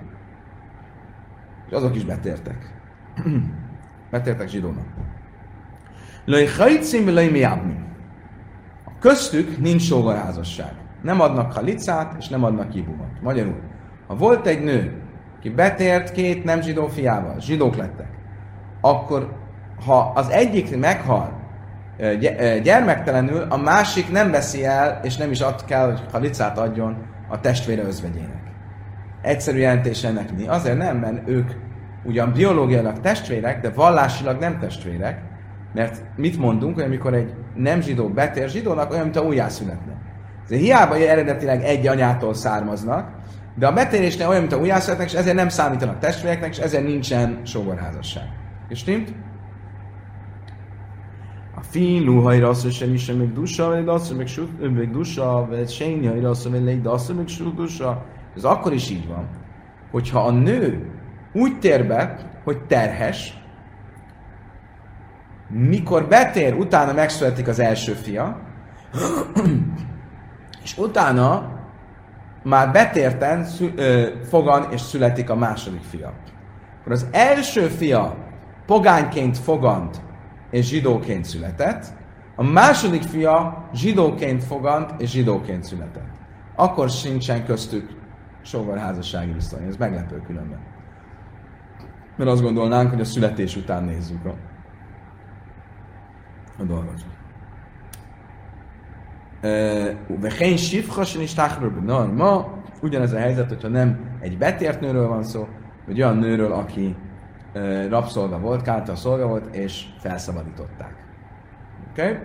[1.66, 2.74] és azok is betértek.
[4.10, 4.86] betértek zsidónak.
[6.24, 7.84] Lőj hajcim, lőj miábnim.
[8.84, 10.84] A köztük nincs sógorházasság.
[11.05, 13.20] Nem adnak halicát, és nem adnak kibumot.
[13.22, 13.61] Magyarul,
[14.07, 15.02] ha volt egy nő,
[15.40, 18.09] ki betért két nem zsidó fiával, zsidók lettek,
[18.80, 19.32] akkor
[19.86, 21.42] ha az egyik meghal
[22.62, 26.96] gyermektelenül, a másik nem veszi el, és nem is ad kell, hogy halicát adjon
[27.28, 28.42] a testvére özvegyének.
[29.22, 30.46] Egyszerű jelentés ennek mi?
[30.46, 31.50] Azért nem, mert ők
[32.05, 35.22] ugyan biológiailag testvérek, de vallásilag nem testvérek,
[35.74, 39.92] mert mit mondunk, hogy amikor egy nem zsidó betér zsidónak, olyan, mint a újjászületne.
[40.49, 43.11] Ez hiába eredetileg egy anyától származnak,
[43.55, 47.40] de a betérésnél olyan, mint a újjászületnek, és ezért nem számítanak testvéreknek, és ezért nincsen
[47.45, 48.28] sógorházasság.
[48.68, 49.14] És stimmt?
[51.57, 54.28] A fiú hajra azt, hogy semmi sem még dusa, vagy azt, még
[54.70, 58.05] még dusa, vagy sényi hajra azt, hogy még azt, még dusa.
[58.36, 59.28] Ez akkor is így van,
[59.90, 60.90] hogyha a nő
[61.32, 63.38] úgy tér be, hogy terhes,
[65.49, 68.40] mikor betér, utána megszületik az első fia,
[70.64, 71.52] és utána
[72.42, 76.12] már betérten szü, ö, fogan és születik a második fia.
[76.80, 78.16] Akkor az első fia
[78.66, 80.00] pogányként fogant
[80.50, 81.86] és zsidóként született,
[82.36, 86.12] a második fia zsidóként fogant és zsidóként született.
[86.54, 87.90] Akkor sincsen köztük
[88.42, 89.66] sógorházassági viszony.
[89.66, 90.58] Ez meglepő különben.
[92.16, 94.34] Mert azt gondolnánk, hogy a születés után nézzük a,
[96.58, 97.13] a dolgot.
[100.20, 101.34] Vehén sifhasen is
[101.84, 105.49] Na, ma ugyanez a helyzet, hogyha nem egy betért nőről van szó,
[105.86, 106.97] vagy olyan nőről, aki
[107.88, 110.95] rabszolga volt, kárta szolga volt, és felszabadították.
[111.90, 112.03] Oké?
[112.03, 112.18] Okay?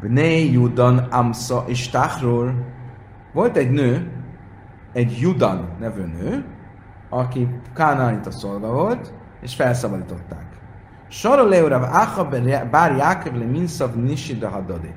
[0.00, 2.54] Bnei Judan Amsa és Tachról
[3.32, 4.10] volt egy nő,
[4.92, 6.44] egy Judan nevű nő,
[7.08, 10.46] aki Kánaanita szolga volt, és felszabadították.
[11.08, 12.28] Sara leurav Acha
[12.70, 14.94] bár Jákov le Minszav Nishida Hadadi.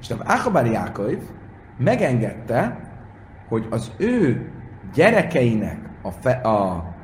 [0.00, 1.18] És Acha bár Jákov
[1.78, 2.80] megengedte,
[3.48, 4.50] hogy az ő
[4.94, 6.94] gyerekeinek a, fe, a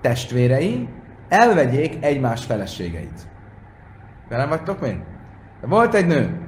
[0.00, 0.88] testvérei
[1.28, 3.28] elvegyék egymás feleségeit.
[4.28, 5.02] Velem vagytok még?
[5.60, 6.40] De volt egy nő,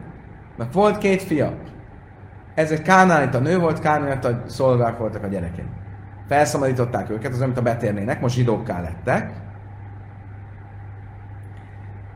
[0.56, 1.58] meg volt két fia.
[2.54, 5.64] Ez egy kánánita nő volt, kánánita szolgák voltak a gyerekei.
[6.28, 9.32] Felszabadították őket, az amit a betérnének, most zsidókká lettek.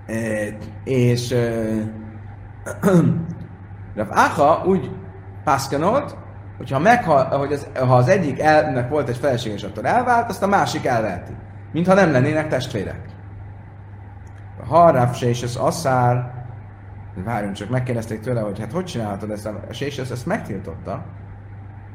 [0.07, 0.15] E,
[0.85, 1.63] és e,
[3.97, 4.91] Rav Acha úgy
[5.45, 6.17] pászkanolt,
[6.57, 10.43] hogyha meghal, hogy az, ha az egyik elnek volt egy feleség, és attól elvált, azt
[10.43, 11.33] a másik elveheti.
[11.73, 13.01] Mintha nem lennének testvérek.
[14.69, 16.35] Ha Rav és az asszár,
[17.25, 21.05] várjunk csak, megkérdezték tőle, hogy hát hogy csinálhatod ezt, a Sésesz ezt megtiltotta.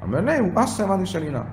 [0.06, 1.46] Mert ne, azt van is Alina.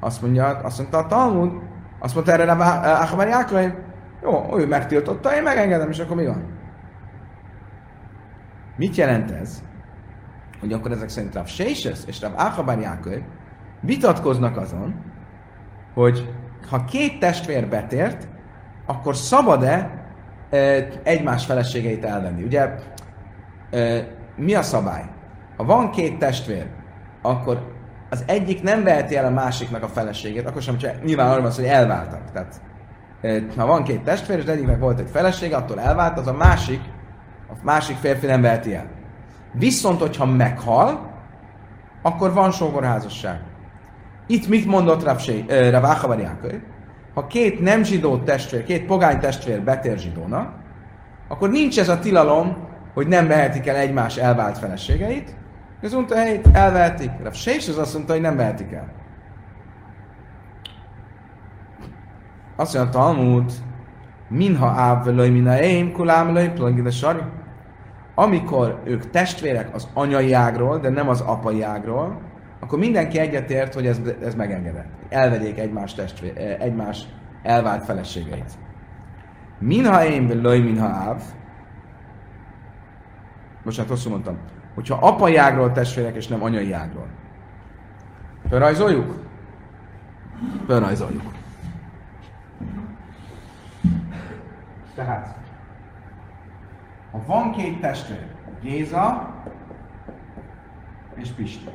[0.00, 1.52] Azt mondja, azt mondta a Talmud,
[1.98, 3.72] azt mondta erre a Achabar Jákov,
[4.22, 6.42] jó, ő megtiltotta, én megengedem, és akkor mi van?
[8.76, 9.62] Mit jelent ez?
[10.60, 13.18] Hogy akkor ezek szerint Rav Seises és Rav Achabar Jákov
[13.80, 14.94] vitatkoznak azon,
[15.94, 16.34] hogy
[16.70, 18.28] ha két testvér betért,
[18.86, 20.04] akkor szabad-e
[21.02, 22.42] egymás feleségeit elvenni?
[22.42, 22.70] Ugye
[24.36, 25.04] mi a szabály?
[25.56, 26.66] Ha van két testvér,
[27.22, 27.72] akkor
[28.10, 31.52] az egyik nem veheti el a másiknak a feleségét, akkor sem, hogyha nyilván arról van
[31.52, 32.30] hogy elváltak.
[32.32, 32.60] Tehát
[33.56, 36.80] ha van két testvér, és egyiknek volt egy felesége, attól elvált, az a másik,
[37.54, 38.86] a másik férfi nem veheti el.
[39.52, 41.12] Viszont, hogyha meghal,
[42.02, 43.40] akkor van sógorházasság.
[44.26, 45.04] Itt mit mondott
[45.70, 46.38] Rav Achavar
[47.14, 50.52] Ha két nem zsidó testvér, két pogány testvér betér zsidónak,
[51.28, 52.56] akkor nincs ez a tilalom,
[52.94, 55.34] hogy nem vehetik el egymás elvált feleségeit,
[55.82, 57.10] az untahelyét elvehetik.
[57.22, 58.92] Rav Sés az azt mondta, hogy nem vehetik el.
[62.56, 63.52] Azt mondja a Talmud,
[64.28, 67.22] minha áv velőj mina éim, kulám velőj plagid sari.
[68.14, 72.20] Amikor ők testvérek az anyai ágról, de nem az apai ágról,
[72.60, 74.88] akkor mindenki egyetért, hogy ez, ez megengedett.
[75.08, 77.06] Elvegyék egymás, testvér, eh, egymás
[77.42, 78.52] elvált feleségeit.
[79.58, 81.22] Minha én velőj minha áv,
[83.64, 84.38] bocsánat, rosszul mondtam,
[84.74, 87.06] hogyha apai ágról testvérek, és nem anyai ágról.
[88.48, 89.14] Fölrajzoljuk?
[90.66, 91.32] Fölrajzoljuk.
[94.94, 95.36] Tehát,
[97.14, 98.26] ha van két testvér,
[98.60, 99.34] Géza
[101.14, 101.70] és Pisti,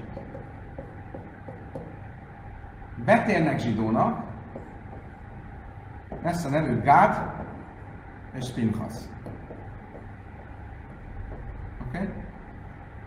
[3.06, 4.24] betérnek zsidónak,
[6.22, 7.32] lesz a nevük Gád
[8.34, 8.94] és Pinchas.
[11.88, 11.98] Oké?
[11.98, 12.10] Okay?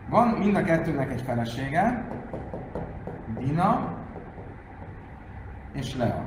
[0.09, 2.05] Van mind a kettőnek egy felesége,
[3.39, 3.99] Dina
[5.73, 6.25] és Lea.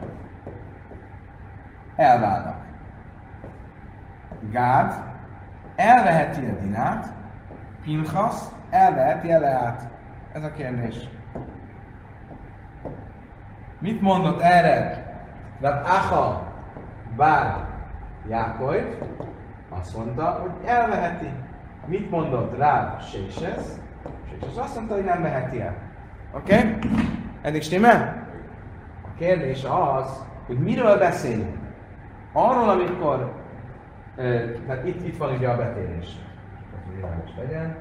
[1.96, 2.66] Elválnak.
[4.52, 5.15] Gád
[5.76, 7.14] elveheti a Dinát,
[7.84, 8.36] Pinchas
[8.70, 9.90] elveheti a Leát.
[10.34, 11.10] Ez a kérdés.
[13.80, 15.04] Mit mondott erre?
[15.62, 16.54] Rat Acha
[17.16, 17.68] bár
[18.30, 18.76] Jákob
[19.70, 21.30] azt mondta, hogy elveheti.
[21.86, 23.64] Mit mondott rá Séses?
[24.30, 25.76] Séses azt mondta, hogy nem veheti el.
[26.34, 26.58] Oké?
[26.58, 26.78] Okay?
[27.42, 28.28] Eddig stimmel?
[29.04, 31.58] A kérdés az, hogy miről beszélünk.
[32.34, 33.34] Arról, amikor,
[34.16, 36.08] tehát itt, itt van ugye a betérés.
[36.86, 37.78] Hogy világos legyen.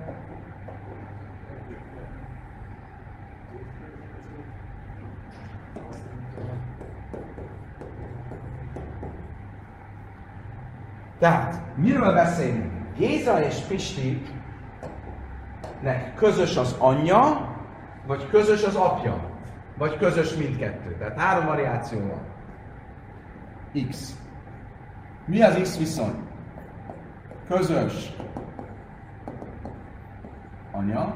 [11.18, 12.72] Tehát, miről beszélünk?
[12.96, 14.22] Géza és Pisti
[15.82, 17.52] nek közös az anyja,
[18.06, 19.30] vagy közös az apja,
[19.78, 20.96] vagy közös mindkettő.
[20.98, 22.22] Tehát három variáció van.
[23.88, 24.23] X.
[25.26, 26.14] Mi az X viszony?
[27.48, 28.16] Közös
[30.72, 31.14] anya,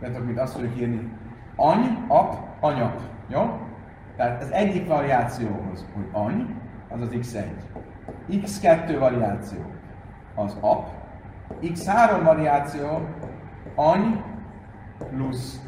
[0.00, 1.12] mert amit azt fogjuk írni,
[1.56, 3.00] any, ap, anyap.
[3.28, 3.60] Jó?
[4.16, 6.56] Tehát az egyik variációhoz, hogy any,
[6.88, 7.44] az az x1.
[8.30, 9.58] x2 variáció
[10.34, 10.88] az ap,
[11.60, 13.08] x3 variáció
[13.74, 14.22] any
[14.98, 15.65] plusz.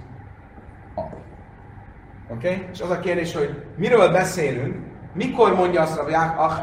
[2.30, 2.52] Oké?
[2.54, 2.68] Okay?
[2.72, 4.76] És az a kérdés, hogy miről beszélünk,
[5.12, 6.04] mikor mondja azt a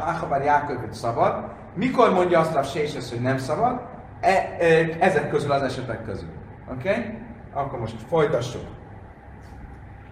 [0.08, 1.44] Achabar Jákob, hogy szabad,
[1.74, 3.82] mikor mondja azt a Séses, hogy nem szabad,
[4.20, 4.66] e, e,
[5.00, 6.30] ezek közül az esetek közül.
[6.72, 6.90] Oké?
[6.90, 7.04] Okay?
[7.54, 8.66] Akkor most folytassuk.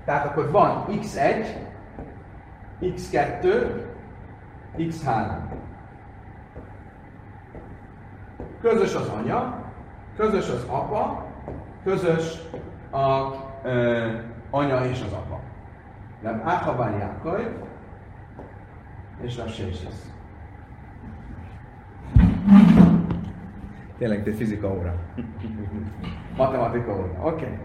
[0.06, 1.46] Tehát akkor van x1,
[2.82, 3.66] x2,
[4.78, 5.36] x3.
[8.62, 9.64] Közös az anya,
[10.18, 11.26] közös az apa,
[11.84, 12.42] közös
[12.92, 13.32] a
[13.64, 14.08] ö,
[14.54, 15.40] anya és az apa.
[16.22, 17.40] Nem Áhabán Jákob
[19.22, 19.88] és Rav Sésis.
[23.98, 24.96] Tényleg, egy fizika óra.
[26.38, 27.20] Matematika óra.
[27.22, 27.44] Oké.
[27.44, 27.58] Okay.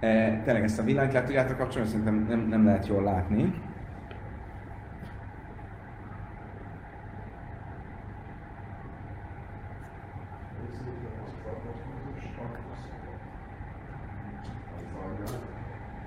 [0.00, 3.62] E, tényleg ezt a villanyt le tudjátok kapcsolni, szerintem nem, nem lehet jól látni.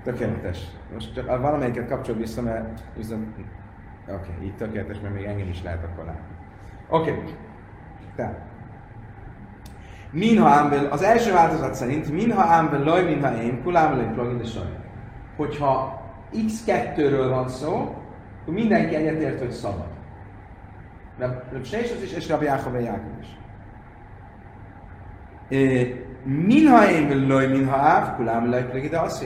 [0.08, 0.58] Tökéletes.
[0.92, 3.26] Most csak valamelyiket kapcsolod vissza, mert viszont...
[4.06, 6.34] Oké, okay, így tökéletes, mert még engem is lehet akkor látni.
[6.88, 7.10] Oké.
[7.10, 7.34] Okay.
[8.16, 8.40] Tehát.
[10.10, 14.78] Minha ámbel, az első változat szerint minha ámbel loj, minha én, kulám loj, plugin saj.
[15.36, 16.02] Hogyha
[16.32, 17.74] x2-ről van szó,
[18.40, 19.88] akkor mindenki egyetért, hogy szabad.
[21.18, 23.36] Rab Snéses is, és Rabbi Jákob Jákob is.
[26.22, 29.22] Minha én loj, minha áv, kulám loj, plugin de azt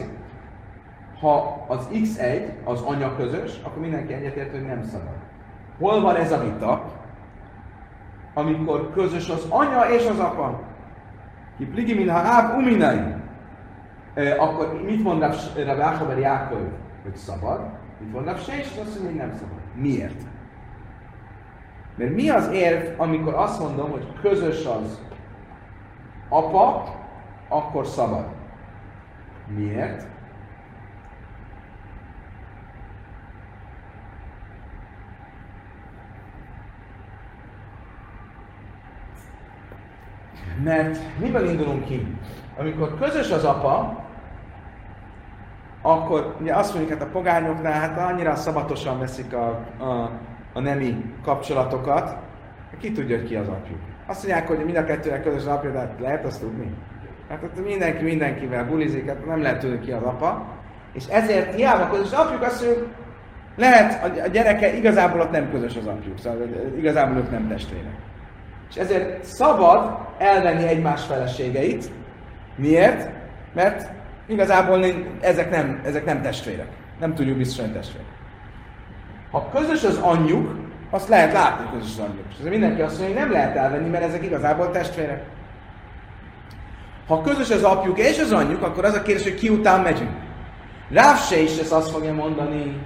[1.23, 5.15] ha az x1 az anya közös, akkor mindenki egyetért, hogy nem szabad.
[5.79, 6.85] Hol van ez a vita?
[8.35, 10.61] Amikor közös az anya és az apa.
[11.57, 13.15] Ki pligi min ha áv uminai.
[14.39, 15.23] Akkor mit mond
[15.57, 16.69] Rabbi Áchaber Jákob,
[17.03, 17.61] hogy szabad?
[18.01, 19.59] Mit mond se, és azt mondja, hogy nem szabad.
[19.75, 20.21] Miért?
[21.97, 25.01] Mert mi az érv, amikor azt mondom, hogy közös az
[26.29, 26.85] apa,
[27.49, 28.27] akkor szabad.
[29.57, 30.07] Miért?
[40.65, 42.07] Mert miből indulunk ki?
[42.59, 44.05] Amikor közös az apa,
[45.83, 49.49] akkor ugye azt mondjuk, hát a pogányoknál hát annyira szabatosan veszik a,
[49.79, 50.11] a,
[50.53, 52.17] a nemi kapcsolatokat,
[52.81, 53.79] ki tudja, hogy ki az apjuk.
[54.07, 56.75] Azt mondják, hogy mind a kettőnek közös apja, de hát lehet azt tudni.
[57.29, 60.47] Hát ott mindenki mindenkivel bulizik, hát nem lehet tudni, ki az apa.
[60.93, 62.89] És ezért hiába közös apjuk, azt mondjuk,
[63.57, 67.95] lehet, a gyereke igazából ott nem közös az apjuk, szóval igazából ők nem testvérek.
[68.73, 71.91] És ezért szabad elvenni egymás feleségeit.
[72.57, 73.11] Miért?
[73.55, 73.91] Mert
[74.27, 74.85] igazából
[75.21, 76.69] ezek nem, ezek nem testvérek.
[77.01, 78.07] Nem tudjuk biztosan testvérek.
[79.31, 80.57] Ha közös az anyjuk,
[80.91, 82.25] azt lehet látni, hogy közös az anyjuk.
[82.31, 85.23] És mindenki azt mondja, hogy nem lehet elvenni, mert ezek igazából testvérek.
[87.07, 90.11] Ha közös az apjuk és az anyjuk, akkor az a kérdés, hogy ki után megyünk.
[90.91, 92.77] Ráv se is ezt azt fogja mondani,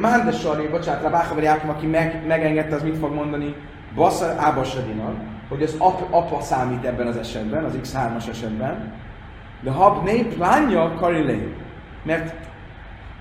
[0.00, 3.54] Mándesari, bocsánat, Rabáhavar Jákom, aki meg, megengedte, az mit fog mondani?
[3.94, 5.16] Baszar Ábasadinan,
[5.48, 8.92] hogy az ap, apa számít ebben az esetben, az X3-as esetben,
[9.60, 11.54] de hab né plánja karilé.
[12.02, 12.34] Mert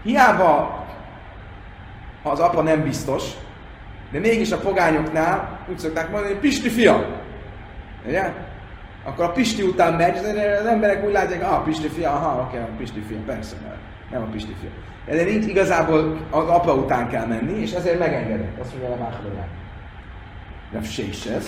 [0.04, 0.86] hiába
[2.24, 3.24] az apa nem biztos,
[4.12, 7.06] de mégis a pogányoknál úgy szokták mondani, hogy Pisti fia.
[8.08, 8.34] Ugye?
[9.04, 10.18] Akkor a Pisti után megy,
[10.60, 13.78] az emberek úgy látják, ah, Pisti fia, aha, oké, a Pisti fia, persze, mert
[14.12, 14.70] nem a Pisti fia.
[15.16, 18.60] De nincs igazából az apa után kell menni, és ezért megengedett.
[18.60, 19.32] Azt mondja a második.
[20.72, 21.46] Rav Séses,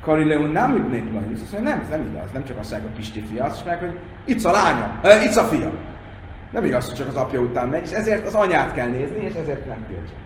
[0.00, 3.20] Karileu nem üdnék majd, azt mondja, nem, ez nem igaz, nem csak azt a Pisti
[3.20, 5.70] fia, azt mondják, hogy itt a lánya, itt a fia.
[6.50, 9.34] Nem igaz, hogy csak az apja után megy, és ezért az anyát kell nézni, és
[9.34, 10.16] ezért nem tiltja.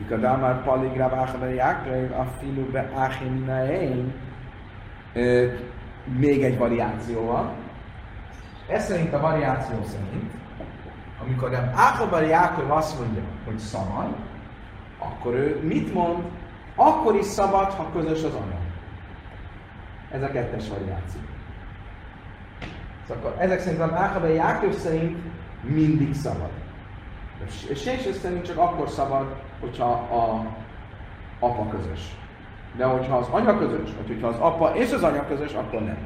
[0.00, 4.12] Ikadá palig rabáha jákrai, a filu be áhimnaein.
[6.18, 7.50] Még egy variáció van.
[8.68, 10.32] Ez szerint a variáció szerint,
[11.22, 14.14] amikor a Áhabar Jákov azt mondja, hogy szabad,
[14.98, 16.22] akkor ő mit mond?
[16.74, 18.58] Akkor is szabad, ha közös az anya.
[20.10, 21.20] Ez a kettes variáció.
[23.08, 25.16] Szóval ezek szerint a Áhabai Jákov szerint
[25.60, 26.50] mindig szabad.
[27.46, 30.46] És Séses szerint csak akkor szabad, hogyha a
[31.38, 32.16] apa közös.
[32.76, 35.98] De hogyha az anya közös, vagy hogyha az apa és az anya közös, akkor nem.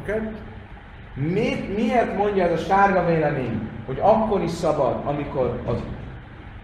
[0.00, 0.12] Oké?
[0.12, 0.28] Okay?
[1.14, 5.82] Mi, miért mondja ez a sárga vélemény, hogy akkor is szabad, amikor az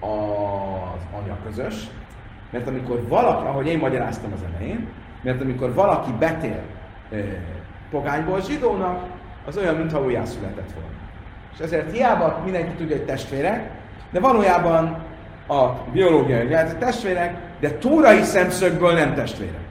[0.01, 1.74] az anya közös,
[2.51, 4.89] mert amikor valaki, ahogy én magyaráztam az elején,
[5.22, 6.60] mert amikor valaki betér
[7.10, 7.16] e,
[7.90, 9.05] pogányból zsidónak,
[9.47, 10.89] az olyan, mintha újjászületett volna.
[11.52, 13.70] És ezért hiába mindenki tudja, hogy testvérek,
[14.10, 15.05] de valójában
[15.47, 19.68] a biológiai lehet testvérek, de túrai szemszögből nem testvérek.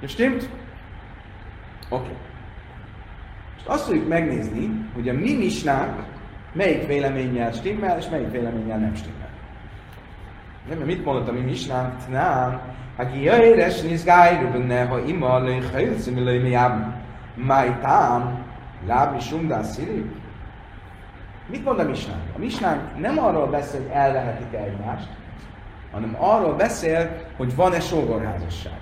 [0.00, 0.48] És stimmt?
[1.88, 2.02] Oké.
[2.02, 2.16] Okay.
[3.54, 6.02] Most azt fogjuk megnézni, hogy a mi misnánk
[6.52, 9.28] melyik véleménnyel stimmel, és melyik véleménnyel nem stimmel.
[10.68, 12.08] Nem, mit mondott a mi misnánk?
[12.08, 12.60] Nem.
[12.96, 16.94] Aki jöjjéres nizgájru benne, ha ima lőj hajlszim lőj mi ám.
[17.34, 18.44] Máj tám,
[18.86, 19.60] lábi sumdá.
[21.46, 22.22] Mit mond a misnánk?
[22.36, 25.08] A misnánk nem arról beszél, hogy elvehetik-e egymást,
[25.92, 28.78] hanem arról beszél, hogy van-e sógorházasság.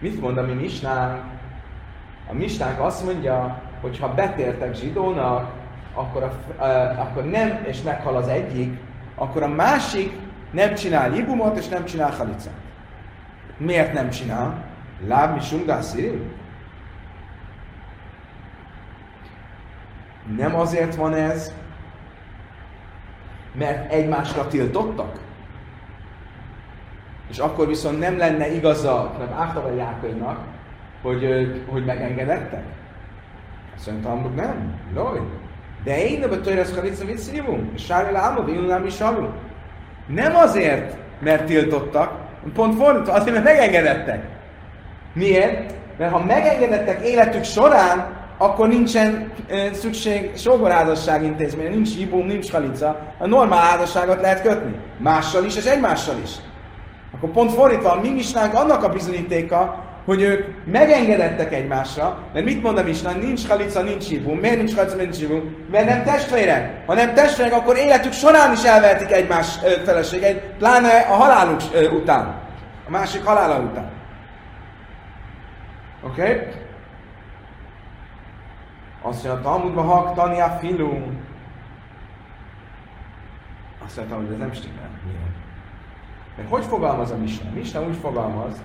[0.00, 1.22] Mit mond a mi misnánk?
[2.28, 5.50] A misnánk azt mondja, hogy ha betértek zsidónak,
[5.94, 8.78] akkor, a, uh, akkor nem, és meghal az egyik,
[9.14, 10.12] akkor a másik
[10.50, 12.54] nem csinál ibumot, és nem csinál halicát.
[13.56, 14.64] Miért nem csinál?
[15.06, 16.22] Láb mi sungászi?
[20.36, 21.52] Nem azért van ez,
[23.52, 25.18] mert egymásra tiltottak?
[27.30, 30.38] És akkor viszont nem lenne igaza, nem Áhtava Jákainak,
[31.02, 32.64] hogy, hogy megengedettek?
[33.86, 35.20] Mondta, hogy nem, loj.
[35.84, 38.98] De én a töresz halica mit szívunk, és sárja láma, nem is
[40.06, 42.12] Nem azért, mert tiltottak,
[42.54, 44.24] pont fordítva, azért, mert megengedettek.
[45.12, 45.74] Miért?
[45.98, 52.98] Mert ha megengedettek életük során, akkor nincsen e, szükség sógorházasság intézménye, nincs ibum, nincs halica,
[53.18, 54.74] a normál házasságot lehet kötni.
[54.98, 56.30] Mással is, és egymással is.
[57.14, 62.62] Akkor pont fordítva, a mi misnánk annak a bizonyítéka, hogy ők megengedettek egymásra, mert mit
[62.62, 63.12] mond a Misna?
[63.12, 64.38] Nincs halica, nincs ibum.
[64.38, 65.56] Miért nincs halica, nincs ibum?
[65.70, 66.86] Mert nem testvérek.
[66.86, 71.60] Ha nem testvérek, akkor életük során is elvehetik egymás feleségeit, pláne a haláluk
[71.92, 72.34] után.
[72.86, 73.90] A másik halála után.
[76.02, 76.22] Oké?
[76.22, 76.46] Okay?
[79.02, 80.92] Azt mondja, a Talmudban hak tania filu.
[83.84, 84.90] Azt mondtam, hogy ez nem stimmel.
[86.36, 87.50] Mert hogy fogalmaz a Misna?
[87.54, 88.62] Misna úgy fogalmaz,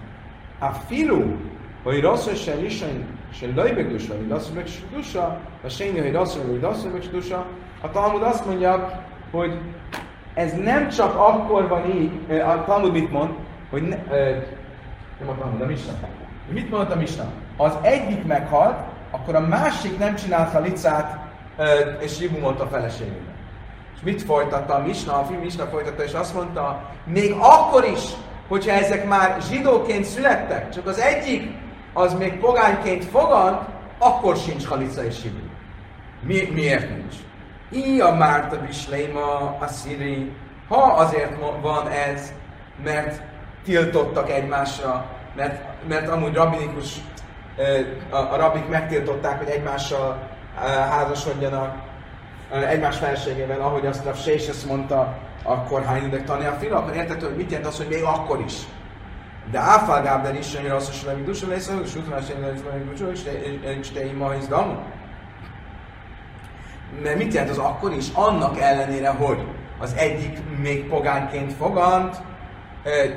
[1.83, 6.11] hogy rossz se isén, se lejbegdusa, hogy rossz megdusa, a sényi, hogy
[6.91, 7.45] megdusa,
[7.81, 9.59] a Talmud azt mondja, hogy
[10.33, 13.29] ez nem csak akkor van így, a Talmud mit mond,
[13.69, 13.95] hogy ne,
[15.19, 15.93] nem a Talmud, a Misna.
[16.49, 17.23] Mit mondott a Misna?
[17.57, 18.79] Ha az egyik meghalt,
[19.11, 21.19] akkor a másik nem csinál halicát
[21.99, 23.35] és ribumot a feleségének.
[23.95, 25.19] És mit folytatta a Misna?
[25.19, 28.01] A film Misna folytatta, és azt mondta, még akkor is,
[28.51, 31.51] hogyha ezek már zsidóként születtek, csak az egyik
[31.93, 33.61] az még pogányként fogant,
[33.97, 35.17] akkor sincs halica és.
[36.21, 37.15] Mi, miért nincs?
[37.69, 40.31] Ia Márta Bisleima a szíri,
[40.67, 42.33] ha azért van ez,
[42.83, 43.21] mert
[43.63, 45.05] tiltottak egymásra,
[45.35, 46.95] mert, mert amúgy rabinikus,
[48.09, 50.29] a, a rabik megtiltották, hogy egymással
[50.89, 51.75] házasodjanak,
[52.69, 57.25] egymás felségével, ahogy azt a Sésesz mondta, akkor hány ideg tanulja a fila, akkor értető,
[57.25, 58.53] hogy mit jelent az, hogy még akkor is.
[59.51, 62.41] De Áfál Gábler is, hogy azt hogy dusa lesz, és utána sem
[63.79, 64.73] és te ima damu.
[67.03, 68.05] Mert mit jelent az akkor is?
[68.13, 69.45] Annak ellenére, hogy
[69.79, 72.21] az egyik még pogányként fogant,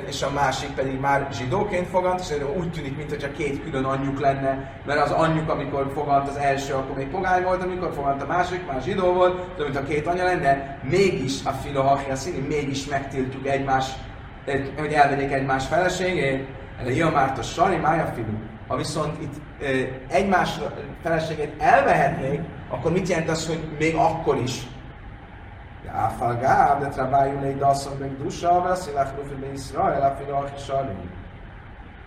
[0.07, 4.71] és a másik pedig már zsidóként fogant, és úgy tűnik, mintha két külön anyjuk lenne,
[4.85, 8.65] mert az anyjuk, amikor fogant az első, akkor még pogány volt, amikor fogant a másik,
[8.67, 13.47] már zsidó volt, de mint a két anya lenne, mégis a filohachia színi, mégis megtiltjuk
[13.47, 13.85] egymás,
[14.77, 16.47] hogy elvegyék egymás feleségét,
[16.79, 18.37] erre a Sari, Mája filu.
[18.67, 19.33] Ha viszont itt
[20.07, 20.59] egymás
[21.03, 22.39] feleségét elvehetnék,
[22.69, 24.61] akkor mit jelent az, hogy még akkor is
[25.93, 31.09] Áfal Gáb, de trabájú légy dasszon meg dusa, veszi lefrufi be Iszrael, a fila Salim.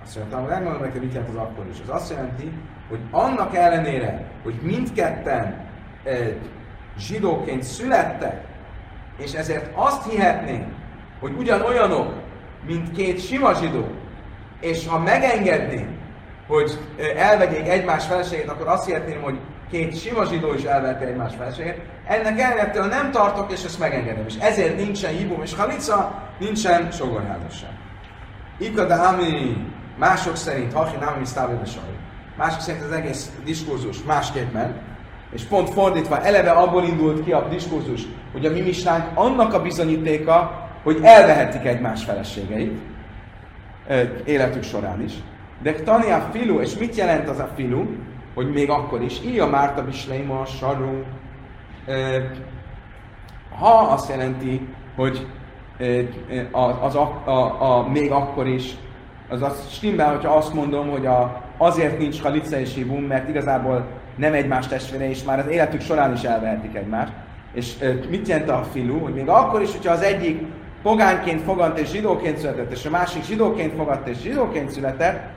[0.05, 1.81] Azt mondtam, hogy megmondom neked, mit jelent az akkor is.
[1.81, 2.53] Az azt jelenti,
[2.89, 5.67] hogy annak ellenére, hogy mindketten
[6.05, 6.11] e,
[6.99, 8.45] zsidóként születtek,
[9.17, 10.67] és ezért azt hihetnénk,
[11.21, 12.13] hogy ugyanolyanok,
[12.67, 13.87] mint két sima zsidó,
[14.61, 15.98] és ha megengednénk,
[16.49, 16.79] hogy
[17.17, 19.39] elvegyék egymás feleségét, akkor azt hihetném, hogy
[19.71, 21.81] két sima zsidó is elvette egymás feleségét.
[22.07, 24.25] Ennek ellenetől nem tartok, és ezt megengedem.
[24.27, 27.71] És ezért nincsen hibum és halica, nincsen sogorházasság.
[28.59, 29.57] Ikada ami
[29.99, 31.31] mások szerint, hachi nem is
[32.37, 34.77] Mások szerint az egész diskurzus másképp ment,
[35.33, 38.03] és pont fordítva, eleve abból indult ki a diskurzus,
[38.33, 42.81] hogy a mi misnánk annak a bizonyítéka, hogy elvehetik egymás feleségeit,
[44.25, 45.13] életük során is.
[45.63, 47.85] De Tania filu, és mit jelent az a filu?
[48.35, 51.03] hogy még akkor is, Ia Márta Bisleima Saru,
[53.59, 55.27] Ha azt jelenti, hogy
[55.79, 58.75] ö, ö, a- az a, a, a, még akkor is,
[59.29, 63.87] az az stimmel, hogyha azt mondom, hogy a, azért nincs halica és hívum, mert igazából
[64.17, 67.13] nem egymás testvére, és már az életük során is elvehetik egymást.
[67.53, 67.75] És
[68.11, 68.99] mit jelent a filu?
[68.99, 70.43] Hogy még akkor is, hogyha az egyik
[70.83, 75.37] pogányként fogant és zsidóként született, és a másik zsidóként fogadt és zsidóként született,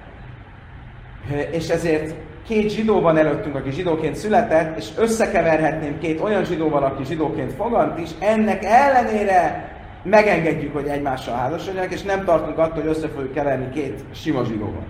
[1.51, 2.15] és ezért
[2.47, 7.99] két zsidó van előttünk, aki zsidóként született, és összekeverhetném két olyan zsidóval, aki zsidóként fogant
[7.99, 9.69] is, ennek ellenére
[10.03, 14.83] megengedjük, hogy egymással házasodjanak, és nem tartunk attól, hogy össze fogjuk keverni két sima zsidóval.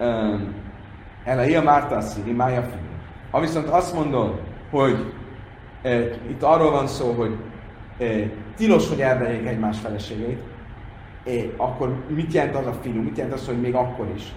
[0.00, 0.54] Um,
[1.24, 2.68] Ela ia Márta Szíri, Mája.
[3.30, 4.40] Ha viszont azt mondod,
[4.70, 5.12] hogy
[5.82, 5.98] e,
[6.28, 7.36] itt arról van szó, hogy
[7.98, 8.04] e,
[8.56, 10.40] tilos, hogy elverjék egymás feleségeit,
[11.26, 13.02] e, akkor mit jelent az a fiú?
[13.02, 14.32] Mit jelent az, hogy még akkor is?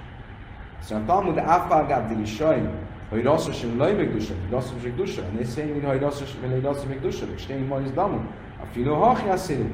[0.80, 2.70] Szóval a Talmud gábdili sajn,
[3.10, 6.88] hogy rasszos, hogy lajmeg dusa, hogy rasszos, hogy dusa, nézd hogy hogy rasszos, hogy rasszos,
[6.88, 8.18] hogy dusa, és tényleg majd damu.
[8.62, 9.74] A filó hachja széli.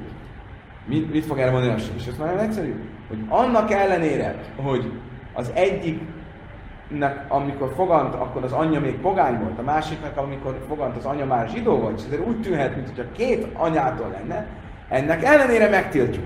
[0.86, 1.82] Mit, mit fog erre mondani?
[1.96, 2.74] És ez nagyon egyszerű,
[3.08, 4.92] hogy annak ellenére, hogy
[5.34, 11.06] az egyiknek, amikor fogant, akkor az anyja még pogány volt, a másiknak, amikor fogant, az
[11.06, 14.48] anya már zsidó volt, és ezért úgy tűnhet, mintha két anyától lenne,
[14.90, 16.26] ennek ellenére megtiltjuk.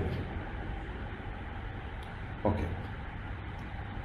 [2.42, 2.62] Oké.
[2.62, 2.77] Okay.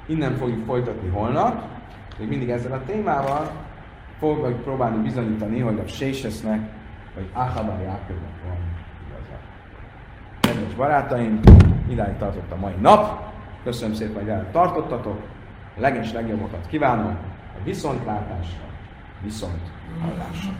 [0.06, 1.62] Innen fogjuk folytatni holnap,
[2.18, 3.50] még mindig ezzel a témával,
[4.18, 6.60] fogjuk próbálni bizonyítani, hogy a Sésesznek,
[7.14, 8.56] vagy Achabar Jákobnak van
[9.06, 9.38] igaza.
[10.40, 11.40] Kedves barátaim,
[11.88, 13.32] idáig tartott a mai nap.
[13.62, 15.22] Köszönöm szépen, hogy velem tartottatok.
[15.76, 17.16] Leges legjobbakat kívánom.
[17.54, 18.64] A viszontlátásra,
[19.22, 19.62] viszont
[20.00, 20.52] hallásra.